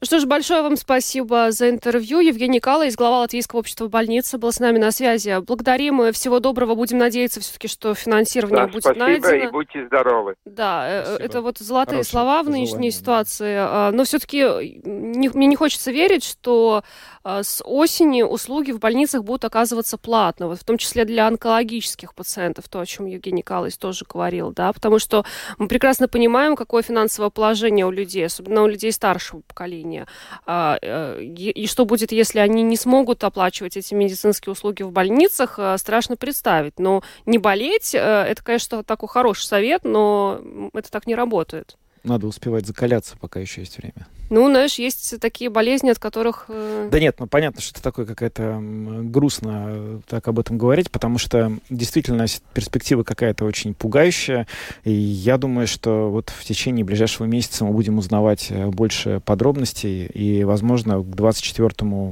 [0.02, 2.20] Что ж, большое вам спасибо за интервью.
[2.20, 5.40] Евгений Калайс, глава Латвийского общества больницы, был с нами на связи.
[5.46, 6.12] Благодарим.
[6.12, 6.76] Всего доброго.
[6.76, 9.36] Будем надеяться все-таки, что финансирование да, будет спасибо найдено.
[9.36, 10.36] и будьте здоровы.
[10.46, 11.24] Да, э, спасибо.
[11.24, 13.56] это вот золотые Хорошее слова в нынешней ситуации.
[13.56, 13.92] Да.
[13.94, 16.84] Но все-таки не, мне не хочется верить, что
[17.24, 22.14] а, с осени услуги в больницах будут оказываться платно, вот в том числе для онкологических
[22.14, 25.24] пациентов, то, о чем Евгений Калайс тоже говорил, да, потому что
[25.58, 30.08] мы прекрасно понимаем, какое финансовое положение у людей, особенно у людей старшего поколения населения.
[30.46, 35.56] А, э, и что будет, если они не смогут оплачивать эти медицинские услуги в больницах,
[35.58, 36.80] э, страшно представить.
[36.80, 40.42] Но не болеть, э, это, конечно, такой хороший совет, но
[40.74, 41.78] это так не работает.
[42.04, 44.08] Надо успевать закаляться, пока еще есть время.
[44.30, 46.46] Ну, знаешь, есть такие болезни, от которых...
[46.48, 46.88] Э...
[46.92, 51.18] Да нет, ну понятно, что это такое какая-то грустно э, так об этом говорить, потому
[51.18, 54.48] что действительно перспектива какая-то очень пугающая.
[54.86, 60.06] И я думаю, что вот в течение ближайшего месяца мы будем узнавать э, больше подробностей.
[60.06, 61.70] И, возможно, к 24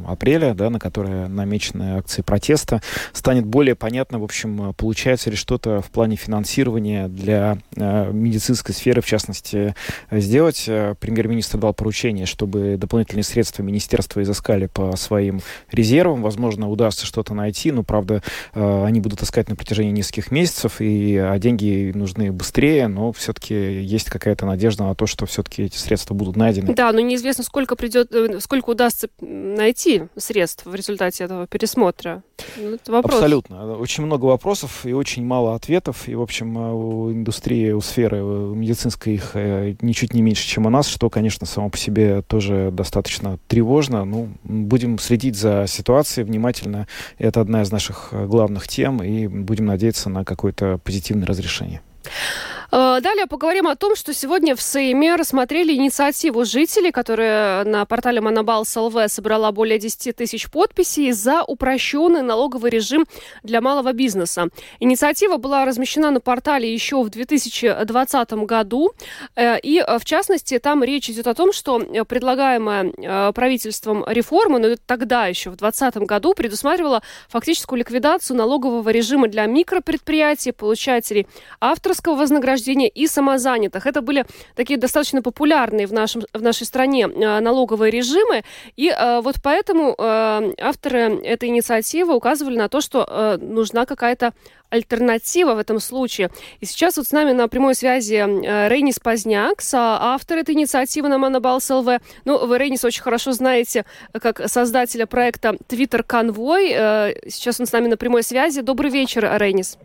[0.08, 2.82] апреля, да, на которое намечены акции протеста,
[3.14, 9.06] станет более понятно, в общем, получается ли что-то в плане финансирования для медицинской сферы, в
[9.06, 9.76] частности,
[10.12, 10.66] сделать.
[11.00, 16.24] Премьер-министр дал поручение поручение, чтобы дополнительные средства министерства изыскали по своим резервам.
[16.24, 18.24] Возможно, удастся что-то найти, но, правда,
[18.56, 23.54] э, они будут искать на протяжении нескольких месяцев, и, а деньги нужны быстрее, но все-таки
[23.54, 26.74] есть какая-то надежда на то, что все-таки эти средства будут найдены.
[26.74, 32.24] Да, но неизвестно, сколько придет, э, сколько удастся найти средств в результате этого пересмотра.
[32.58, 33.16] Ну, это вопрос.
[33.16, 33.78] Абсолютно.
[33.78, 36.08] Очень много вопросов и очень мало ответов.
[36.08, 39.36] И, в общем, э, у индустрии, у сферы медицинской их
[39.82, 44.06] ничуть не меньше, чем у нас, что, конечно, само по себе себе тоже достаточно тревожно.
[44.06, 46.88] Ну, будем следить за ситуацией внимательно.
[47.18, 51.82] Это одна из наших э, главных тем, и будем надеяться на какое-то позитивное разрешение.
[52.72, 58.22] Э, далее поговорим о том, что сегодня в Сейме рассмотрели инициативу жителей, которая на портале
[58.22, 63.06] Монобалс ЛВ собрала более 10 тысяч подписей за упрощенный налоговый режим
[63.44, 64.48] для малого бизнеса.
[64.80, 68.94] Инициатива была размещена на портале еще в 2020 году.
[69.36, 74.76] Э, и, э, в частности, там речь идет о том, что предлагаемая правительством реформа, но
[74.86, 81.28] тогда еще в 2020 году предусматривала фактическую ликвидацию налогового режима для микропредприятий, получателей
[81.60, 83.86] авторского вознаграждения освобождения и самозанятых.
[83.86, 88.44] Это были такие достаточно популярные в, нашем, в нашей стране налоговые режимы.
[88.78, 88.94] И
[89.24, 94.34] вот поэтому авторы этой инициативы указывали на то, что нужна какая-то
[94.70, 96.30] альтернатива в этом случае.
[96.62, 101.18] И сейчас вот с нами на прямой связи э, Рейнис Поздняк, автор этой инициативы на
[101.18, 102.00] Манабалс ЛВ.
[102.24, 106.72] Ну, вы Рейнис очень хорошо знаете как создателя проекта Twitter Конвой.
[106.72, 108.62] Э, сейчас он с нами на прямой связи.
[108.62, 109.78] Добрый вечер, Рейнис.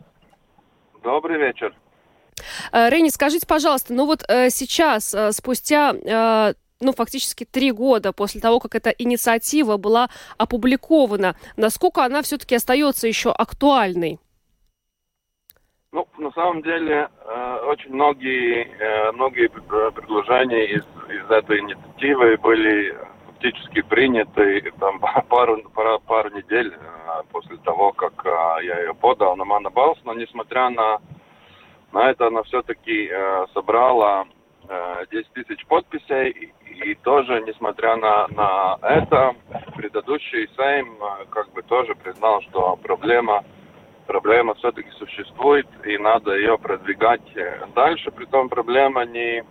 [1.02, 1.74] Добрый вечер.
[2.72, 8.74] Э, Рейнис, скажите, пожалуйста, ну вот сейчас, спустя ну, фактически три года после того, как
[8.74, 14.18] эта инициатива была опубликована, насколько она все-таки остается еще актуальной?
[15.92, 22.94] Ну, на самом деле, э, очень многие, э, многие предложения из, из этой инициативы были
[23.26, 28.12] фактически приняты там, пару, пару, пару недель э, после того, как
[28.62, 30.98] я ее подал на Манабалс, но несмотря на,
[31.96, 33.10] на это, она все-таки
[33.54, 34.26] собрала
[35.10, 39.34] 10 тысяч подписей, и, и тоже, несмотря на, на это,
[39.76, 40.98] предыдущий Сейм
[41.30, 43.44] как бы тоже признал, что проблема
[44.06, 47.22] проблема все-таки существует, и надо ее продвигать
[47.74, 48.10] дальше.
[48.12, 49.44] Притом проблема не,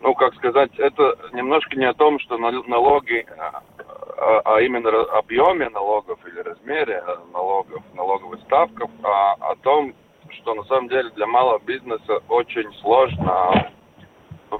[0.00, 3.62] ну, как сказать, это немножко не о том, что налоги, а,
[4.44, 7.02] а именно объеме налогов или размере
[7.32, 9.94] налогов, налоговых ставков, а о том,
[10.34, 13.70] что на самом деле для малого бизнеса очень сложно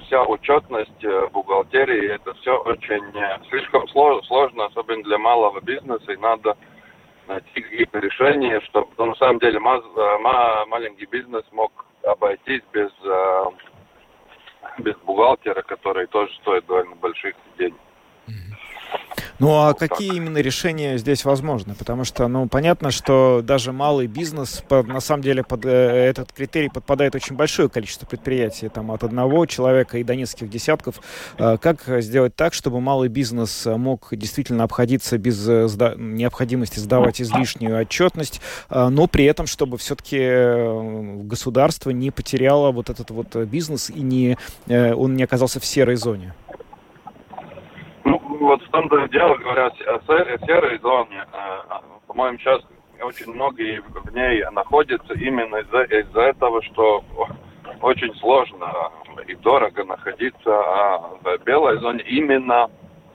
[0.06, 3.02] вся учетность бухгалтерии, это все очень
[3.50, 6.56] слишком сложно, особенно для малого бизнеса, и надо
[7.28, 9.82] найти какие-то решения, чтобы ну, на самом деле маз,
[10.20, 13.44] ма, маленький бизнес мог обойтись без, э,
[14.78, 17.76] без бухгалтера, который тоже стоит довольно больших денег.
[19.42, 20.16] Ну а вот какие так.
[20.18, 21.74] именно решения здесь возможны?
[21.74, 26.32] Потому что, ну, понятно, что даже малый бизнес, по, на самом деле, под э, этот
[26.32, 31.00] критерий подпадает очень большое количество предприятий, там от одного человека и до нескольких десятков.
[31.38, 37.20] Э, как сделать так, чтобы малый бизнес мог действительно обходиться без э, сда- необходимости сдавать
[37.20, 38.40] излишнюю отчетность,
[38.70, 44.02] э, но при этом, чтобы все-таки э, государство не потеряло вот этот вот бизнес и
[44.02, 44.38] не,
[44.68, 46.32] э, он не оказался в серой зоне?
[48.42, 50.00] Вот в том-то дело, говоря о
[50.46, 51.60] серой зоне, э,
[52.06, 52.62] по-моему, сейчас
[53.00, 57.04] очень многие в ней находятся именно из-за из этого, что
[57.80, 58.90] очень сложно
[59.26, 62.70] и дорого находиться а в белой зоне именно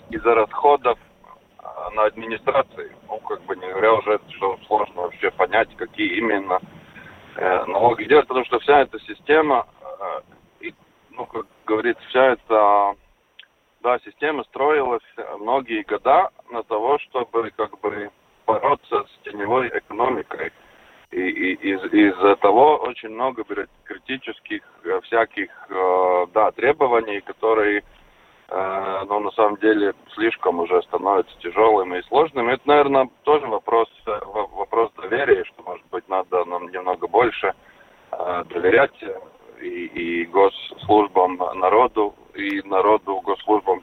[0.09, 0.97] из-за расходов
[1.59, 1.63] э,
[1.95, 2.91] на администрации.
[3.07, 6.59] Ну, как бы не говоря уже, что сложно вообще понять, какие именно
[7.35, 9.67] э, налоги делать, потому что вся эта система,
[10.61, 10.71] э,
[11.11, 12.95] ну, как говорится, вся эта
[13.87, 15.09] да, система строилась
[15.39, 18.11] многие года на того, чтобы как бы
[18.45, 20.51] бороться с теневой экономикой.
[21.11, 23.45] И, и из, из-за того очень много
[23.85, 27.81] критических э, всяких э, да, требований, которые
[28.49, 32.51] э, ну, на самом деле слишком уже становятся тяжелыми и сложными.
[32.51, 33.87] Это, наверное, тоже вопрос,
[34.51, 37.53] вопрос доверия, что, может быть, надо нам немного больше
[38.49, 39.01] доверять
[39.61, 43.76] и, и госслужбам народу, и народу госслужбам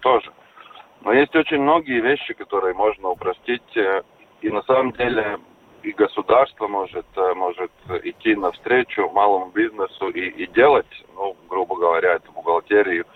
[1.24, 4.02] есть очень многие вещи, которые можно упростить, э,
[4.42, 5.38] и на самом деле
[5.82, 7.70] и государство может, э, может
[8.04, 13.06] идти навстречу малому бизнесу и, и делать, ну, грубо говоря, эту бухгалтерию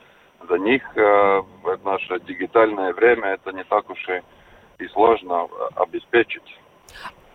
[0.48, 0.82] за них.
[0.96, 6.58] Э, в наше дигитальное время это не так уж и, и сложно обеспечить.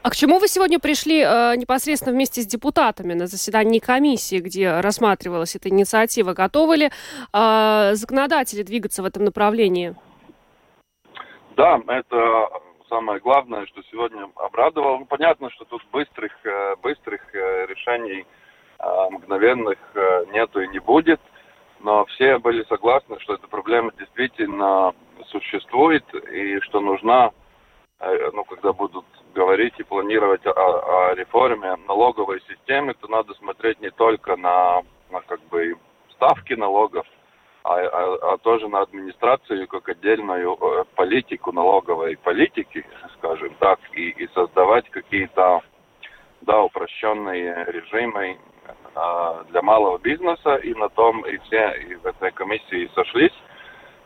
[0.01, 4.81] А к чему вы сегодня пришли э, непосредственно вместе с депутатами на заседании комиссии, где
[4.81, 6.33] рассматривалась эта инициатива?
[6.33, 6.89] Готовы ли
[7.31, 9.95] э, законодатели двигаться в этом направлении?
[11.55, 12.49] Да, это
[12.89, 14.97] самое главное, что сегодня обрадовало.
[14.97, 18.25] Ну, понятно, что тут быстрых, э, быстрых э, решений
[18.79, 19.77] э, мгновенных
[20.31, 21.21] нету и не будет,
[21.79, 24.93] но все были согласны, что эта проблема действительно
[25.27, 27.31] существует и что нужна,
[28.33, 33.91] ну, когда будут говорить и планировать о, о реформе налоговой системы, то надо смотреть не
[33.91, 35.75] только на, на как бы
[36.11, 37.05] ставки налогов,
[37.63, 42.85] а, а, а тоже на администрацию как отдельную э, политику налоговой политики,
[43.17, 45.61] скажем так, и, и создавать какие-то
[46.41, 52.31] да, упрощенные режимы э, для малого бизнеса, и на том и все и в этой
[52.31, 53.33] комиссии сошлись,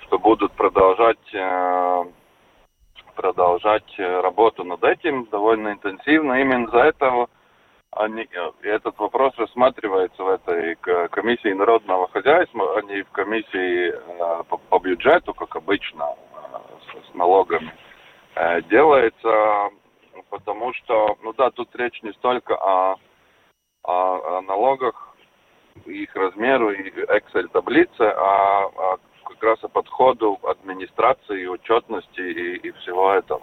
[0.02, 2.06] что будут продолжать э,
[3.16, 6.40] продолжать э, работу над этим довольно интенсивно.
[6.40, 7.30] Именно за этого
[7.92, 10.76] они, э, этот вопрос рассматривается в этой
[11.10, 16.16] комиссии народного хозяйства, а не в комиссии э, по, по бюджету, как обычно,
[16.86, 17.72] с, с налогами.
[18.70, 19.72] Делается,
[20.30, 22.98] потому что, ну да, тут речь не столько о,
[23.84, 25.08] о, о налогах
[25.86, 33.12] их размеру и Excel-таблице, а, а как раз о подходу администрации, отчетности и, и всего
[33.14, 33.42] этого.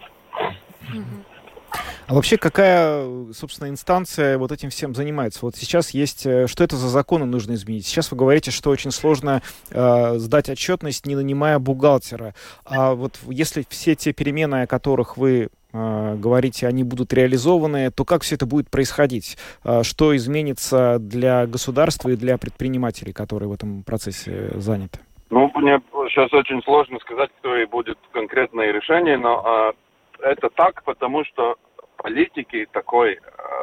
[2.07, 5.41] А вообще какая, собственно, инстанция вот этим всем занимается?
[5.43, 7.87] Вот сейчас есть, э, что это за законы нужно изменить?
[7.87, 12.35] Сейчас вы говорите, что очень сложно э, сдать отчетность, не нанимая бухгалтера.
[12.65, 18.05] А вот если все те перемены, о которых вы э, говорите, они будут реализованы, то
[18.05, 19.39] как все это будет происходить?
[19.65, 24.99] Э, что изменится для государства и для предпринимателей, которые в этом процессе заняты?
[25.31, 29.73] Ну, мне сейчас очень сложно сказать, кто и будет конкретное решение, но
[30.21, 31.57] э, это так, потому что
[32.05, 33.19] политики такой э,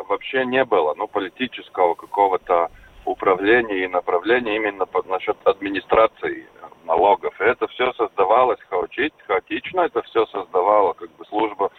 [0.09, 2.71] вообще не было, ну, политического какого-то
[3.05, 6.47] управления и направления именно под, насчет администрации
[6.85, 7.39] налогов.
[7.39, 11.69] И это все создавалось хаотично, это все создавало как бы служба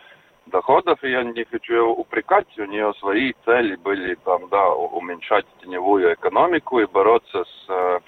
[0.46, 5.46] доходов, и я не хочу ее упрекать, у нее свои цели были там, да, уменьшать
[5.62, 8.00] теневую экономику и бороться с, э,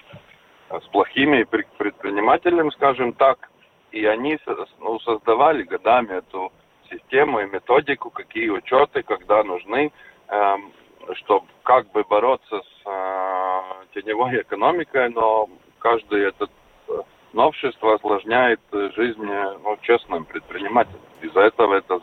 [0.80, 1.42] с плохими
[1.78, 3.50] предпринимателями, скажем так,
[3.90, 4.38] и они
[4.78, 6.52] ну, создавали годами эту
[6.94, 9.92] систему и методику, какие учеты, когда нужны,
[10.28, 10.72] эм,
[11.16, 13.60] чтобы как бы бороться с э,
[13.94, 16.50] теневой экономикой, но каждый этот
[16.88, 16.92] э,
[17.32, 21.00] новшество осложняет жизнь ну, честным предпринимателям.
[21.20, 21.98] Из-за этого это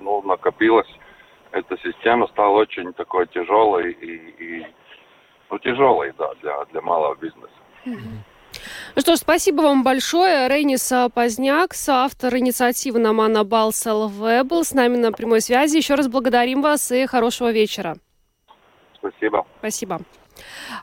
[0.00, 0.90] ну, накопилось,
[1.52, 4.66] эта система стала очень такой тяжелой и, и
[5.50, 7.52] ну, тяжелой, да, для, для малого бизнеса.
[8.94, 10.48] Ну что ж, спасибо вам большое.
[10.48, 15.76] Рейнис Поздняк, автор инициативы Намана Балс ЛВ, был с нами на прямой связи.
[15.76, 17.96] Еще раз благодарим вас и хорошего вечера.
[18.98, 19.46] Спасибо.
[19.58, 20.00] Спасибо.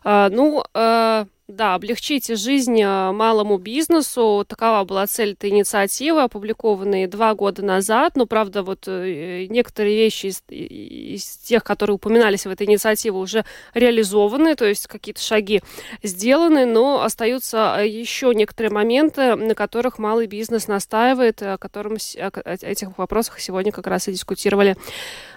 [0.03, 4.45] А, ну, э, да, облегчить жизнь э, малому бизнесу.
[4.47, 8.15] Такова была цель этой инициативы, опубликованной два года назад.
[8.15, 13.43] Но, правда, вот э, некоторые вещи из, из тех, которые упоминались в этой инициативе, уже
[13.73, 15.61] реализованы, то есть какие-то шаги
[16.01, 22.97] сделаны, но остаются еще некоторые моменты, на которых малый бизнес настаивает, о, котором, о этих
[22.97, 24.77] вопросах сегодня как раз и дискутировали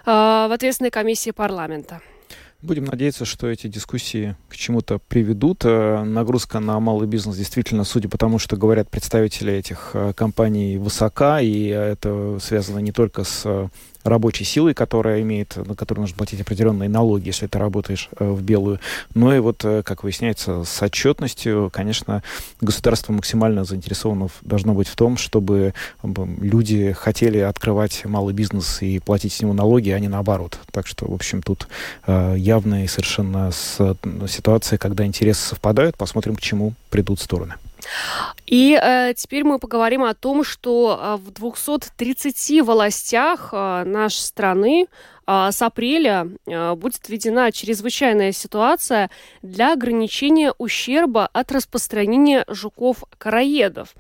[0.05, 2.01] в ответственной комиссии парламента.
[2.63, 5.65] Будем надеяться, что эти дискуссии к чему-то приведут.
[5.65, 10.79] Э, нагрузка на малый бизнес действительно, судя по тому, что говорят представители этих э, компаний,
[10.79, 13.71] высока, и это связано не только с
[14.07, 18.43] рабочей силой, которая имеет, на которую нужно платить определенные налоги, если ты работаешь э, в
[18.43, 18.81] белую.
[19.15, 22.23] Но и вот, э, как выясняется, с отчетностью, конечно,
[22.61, 29.33] государство максимально заинтересовано должно быть в том, чтобы люди хотели открывать малый бизнес и платить
[29.33, 30.59] с него налоги, а не наоборот.
[30.71, 31.69] Так что, в общем, тут
[32.07, 33.51] э, явная и совершенно
[34.29, 35.97] ситуация, когда интересы совпадают.
[35.97, 37.55] Посмотрим, к чему придут стороны.
[38.47, 44.87] И э, теперь мы поговорим о том, что э, в 230 властях э, нашей страны
[45.27, 49.11] э, с апреля э, будет введена чрезвычайная ситуация
[49.43, 53.95] для ограничения ущерба от распространения жуков-караедов.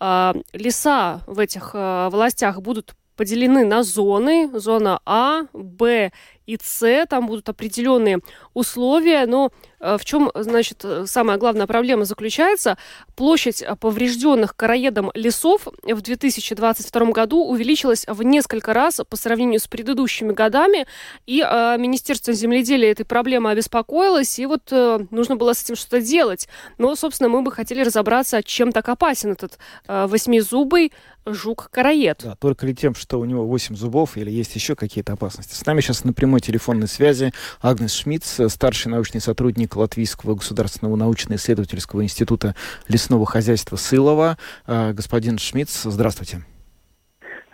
[0.00, 4.50] Э, леса в этих э, властях будут поделены на зоны.
[4.54, 6.10] Зона А, Б
[6.50, 7.06] и С.
[7.06, 8.18] Там будут определенные
[8.54, 12.76] условия, но э, в чем, значит, самая главная проблема заключается?
[13.16, 20.32] Площадь поврежденных короедом лесов в 2022 году увеличилась в несколько раз по сравнению с предыдущими
[20.32, 20.86] годами,
[21.26, 26.00] и э, Министерство земледелия этой проблемой обеспокоилось, и вот э, нужно было с этим что-то
[26.00, 26.48] делать.
[26.78, 30.92] Но, собственно, мы бы хотели разобраться, чем так опасен этот э, восьмизубый
[31.26, 32.20] жук-караед.
[32.24, 35.54] Да, только ли тем, что у него восемь зубов, или есть еще какие-то опасности.
[35.54, 37.32] С нами сейчас на прямой телефонной связи
[37.62, 42.54] Агнес Шмидц, старший научный сотрудник Латвийского государственного научно-исследовательского института
[42.88, 44.36] лесного хозяйства Сылова.
[44.66, 46.42] А, господин Шмидц, здравствуйте.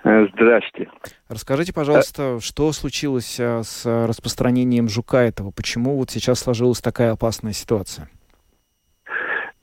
[0.04, 0.88] Э, Здрасте.
[1.28, 5.50] Расскажите, пожалуйста, что случилось а, с распространением жука этого?
[5.50, 8.08] Почему вот сейчас сложилась такая опасная ситуация?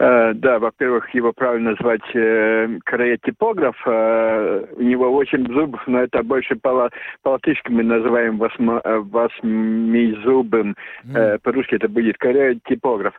[0.03, 3.75] Э, да, во-первых, его правильно назвать э, короед-типограф.
[3.85, 6.89] Э, у него 8 зубов, но это больше по,
[7.21, 10.75] по-латышски мы называем восьмо, э, восьмизубым.
[11.05, 11.17] Mm.
[11.17, 13.13] Э, по-русски это будет короед-типограф.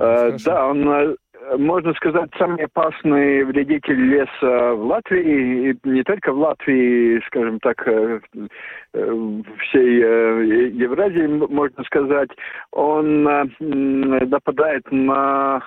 [0.00, 1.16] Э, да, он э,
[1.56, 7.86] можно сказать, самый опасный вредитель леса в Латвии, и не только в Латвии, скажем так,
[7.86, 8.20] э,
[8.94, 12.30] э, всей э, Евразии, можно сказать,
[12.72, 13.22] он
[13.60, 15.62] нападает на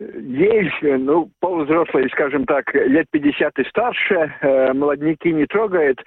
[0.00, 4.34] ель, ну, полувзрослые, скажем так, лет 50 и старше,
[4.74, 5.98] молодняки не трогает,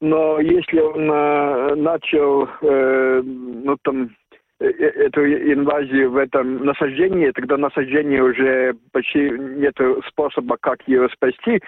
[0.00, 4.23] но если он начал, ну, там, Э, э,
[4.60, 9.76] эту инвазию в этом насаждении, тогда насаждение уже почти нет
[10.08, 11.60] способа, как ее спасти.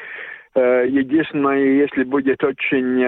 [0.54, 3.02] Э, единственное, если будет очень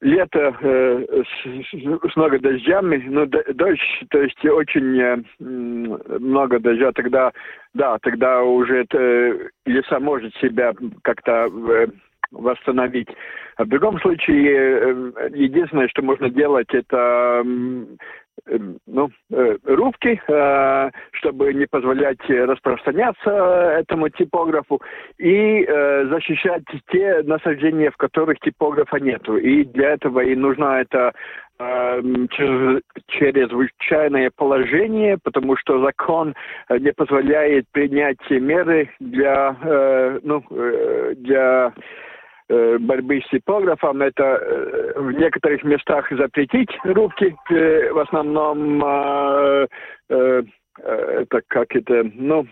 [0.00, 3.80] лето э, с, с много дождями, ну, дождь,
[4.10, 7.32] то есть очень э, много дождя, тогда,
[7.74, 10.72] да, тогда уже это, леса может себя
[11.02, 11.86] как-то э,
[12.30, 13.08] восстановить.
[13.58, 17.44] А в другом случае, э, единственное, что можно делать, это
[18.46, 23.30] Эм, ну, э, рубки, э, чтобы не позволять распространяться
[23.80, 24.80] этому типографу,
[25.18, 29.36] и э, защищать те насаждения, в которых типографа нету.
[29.36, 31.12] И для этого и нужна эта
[33.08, 36.36] чрезвычайное положение, потому что закон
[36.70, 39.56] не позволяет принять меры для,
[40.22, 40.44] ну,
[41.16, 42.17] для Э,
[42.48, 48.82] борьбы с типографом, это э, в некоторых местах запретить рубки, э, в основном
[50.80, 52.46] это как это, ну,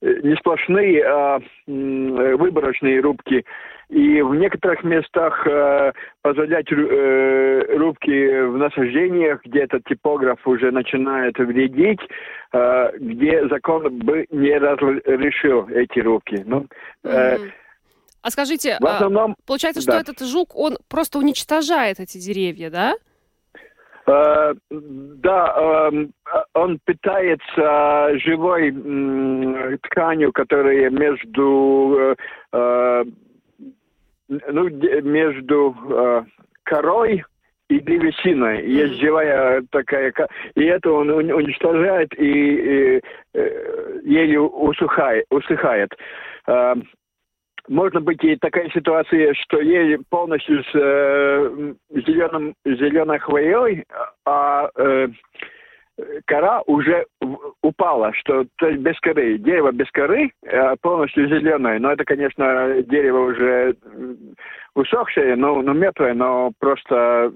[0.00, 3.44] не сплошные, а выборочные рубки.
[3.90, 11.36] И в некоторых местах э, позволять э, рубки в насаждениях, где этот типограф уже начинает
[11.38, 12.00] вредить,
[12.52, 16.40] э, где закон бы не разрешил эти рубки.
[16.46, 16.66] Ну,
[17.02, 17.50] э, mm-hmm.
[18.22, 20.00] А скажите, в основном, получается, что да.
[20.00, 22.94] этот жук, он просто уничтожает эти деревья, да?
[24.06, 26.10] Uh, да, uh,
[26.54, 32.16] он питается живой uh, тканью, которая между,
[32.52, 33.04] ну,
[35.02, 35.76] между
[36.64, 37.24] корой
[37.68, 38.68] и древесиной.
[38.68, 40.12] Есть живая такая,
[40.56, 43.02] и это он уничтожает и, и, и
[44.04, 45.24] еле усыхает.
[45.30, 45.94] усыхает
[47.68, 53.84] можно быть и такая ситуация, что ей полностью с э, зеленым, зеленой хвоей,
[54.26, 55.08] а э,
[56.26, 57.06] кора уже
[57.62, 59.38] упала, что то есть без коры.
[59.38, 61.78] Дерево без коры, а полностью зеленое.
[61.78, 63.76] Но это, конечно, дерево уже
[64.74, 67.32] усохшее, но, но мертвое, но просто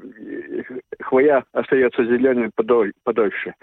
[1.00, 2.50] хвоя остается зеленой
[3.04, 3.54] подольше.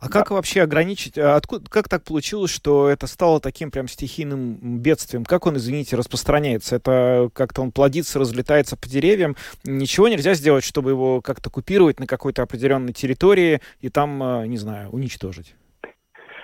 [0.00, 4.78] А как вообще ограничить, а откуда, как так получилось, что это стало таким прям стихийным
[4.80, 5.24] бедствием?
[5.24, 6.76] Как он, извините, распространяется?
[6.76, 9.36] Это как-то он плодится, разлетается по деревьям?
[9.64, 14.56] Ничего нельзя сделать, чтобы его как-то купировать на какой-то определенной территории и там, а, не
[14.56, 15.54] знаю, уничтожить?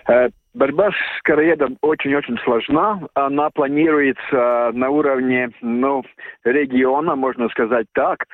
[0.09, 3.01] Э, борьба с короедом очень-очень сложна.
[3.15, 6.05] Она планируется на уровне ну,
[6.45, 8.25] региона, можно сказать так.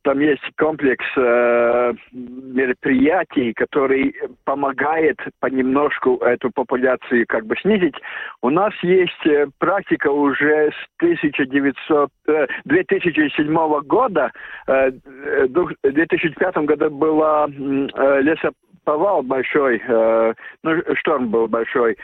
[0.00, 7.94] Э, там есть комплекс э, мероприятий, который помогает понемножку эту популяцию как бы снизить.
[8.42, 14.30] У нас есть э, практика уже с 1900, э, 2007 года.
[14.66, 21.96] Э, в 2005 году была э, лесоповал большой, э, ну, шторм был большой.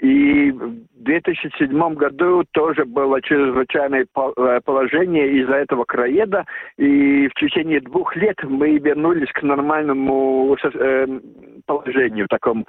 [0.00, 6.46] И в 2007 году тоже было чрезвычайное э, положение из-за этого краеда.
[6.78, 11.06] И в течение двух лет мы вернулись к нормальному э,
[11.66, 12.64] положению такому.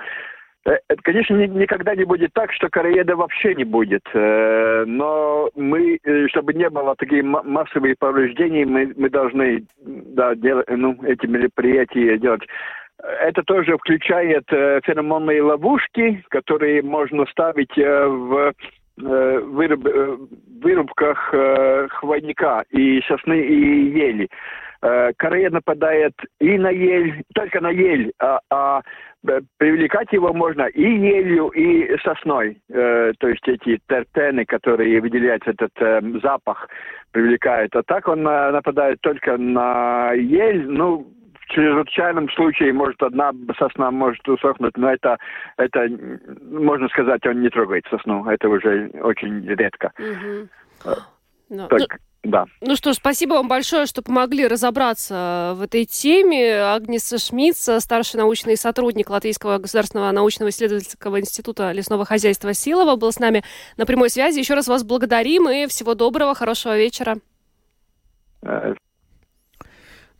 [0.65, 4.03] Э, конечно, никогда не будет так, что короеда вообще не будет.
[4.13, 11.27] Но мы, чтобы не было таких массовых повреждений, мы, мы должны да, делать, ну, эти
[11.27, 12.41] мероприятия делать.
[13.03, 18.53] Это тоже включает э, феромонные ловушки, которые можно ставить э, в
[19.03, 19.87] э, выруб,
[20.61, 21.33] вырубках
[21.89, 24.29] хвойника и сосны и ели.
[25.17, 28.81] Корея нападает и на ель, только на ель, а, а
[29.59, 32.57] привлекать его можно и елью, и сосной.
[32.67, 35.71] То есть эти терпены, которые выделяют этот
[36.23, 36.67] запах,
[37.11, 37.75] привлекают.
[37.75, 41.05] А так он нападает только на ель, ну,
[41.51, 45.17] чрезвычайном случае, может, одна сосна может усохнуть, но это,
[45.57, 45.87] это,
[46.49, 48.25] можно сказать, он не трогает сосну.
[48.25, 49.91] Это уже очень редко.
[49.97, 50.95] Угу.
[51.49, 51.87] Но, так, ну,
[52.23, 52.45] да.
[52.61, 56.61] Ну что ж, спасибо вам большое, что помогли разобраться в этой теме.
[56.61, 63.19] Агнеса Шмидц, старший научный сотрудник Латвийского государственного научного исследовательского института лесного хозяйства Силова, был с
[63.19, 63.43] нами
[63.77, 64.39] на прямой связи.
[64.39, 67.17] Еще раз вас благодарим и всего доброго, хорошего вечера.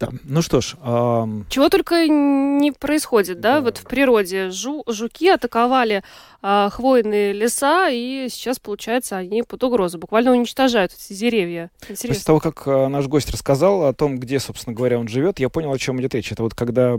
[0.02, 0.10] Да.
[0.24, 0.76] Ну что ж.
[0.82, 1.28] А...
[1.50, 3.62] Чего только не происходит, да, да.
[3.62, 4.50] вот в природе.
[4.50, 6.04] Жу, жуки атаковали
[6.42, 10.00] а, хвойные леса, и сейчас, получается, они под угрозу.
[10.00, 11.70] Буквально уничтожают эти деревья.
[11.84, 12.10] Интересно.
[12.10, 15.50] После того, как а, наш гость рассказал о том, где, собственно говоря, он живет, я
[15.50, 16.32] понял, о чем идет речь.
[16.32, 16.98] Это вот когда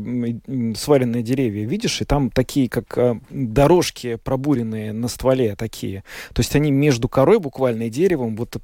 [0.76, 6.05] сваленные деревья видишь, и там такие, как а, дорожки пробуренные на стволе такие.
[6.34, 8.57] То есть они между корой буквально и деревом вот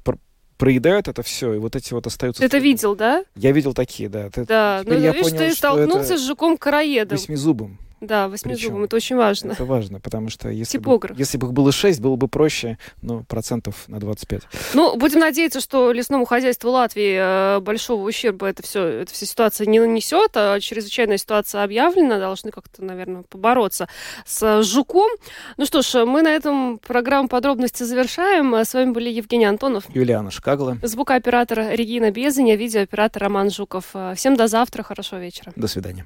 [0.59, 2.41] проедают это все, и вот эти вот остаются...
[2.41, 3.23] Ты это видел, да?
[3.35, 4.29] Я видел такие, да.
[4.35, 7.17] да, ну, я видишь, понял, ты столкнулся с жуком-караедом.
[7.17, 7.79] Восьмизубым.
[8.01, 8.85] Да, восьмизубым.
[8.85, 9.51] Это очень важно.
[9.51, 11.15] Это важно, потому что если Типограф.
[11.15, 14.41] бы, если бы их было 6, было бы проще, ну, процентов на 25.
[14.73, 19.67] Ну, будем надеяться, что лесному хозяйству Латвии э, большого ущерба это все, эта вся ситуация
[19.67, 23.87] не нанесет, а чрезвычайная ситуация объявлена, должны как-то, наверное, побороться
[24.25, 25.09] с жуком.
[25.57, 28.53] Ну что ж, мы на этом программу подробности завершаем.
[28.53, 29.83] С вами были Евгений Антонов.
[29.93, 30.77] Юлиана Шкагла.
[30.81, 33.93] Звукооператор Регина Безаня, видеооператор Роман Жуков.
[34.15, 35.51] Всем до завтра, хорошего вечера.
[35.55, 36.05] До свидания.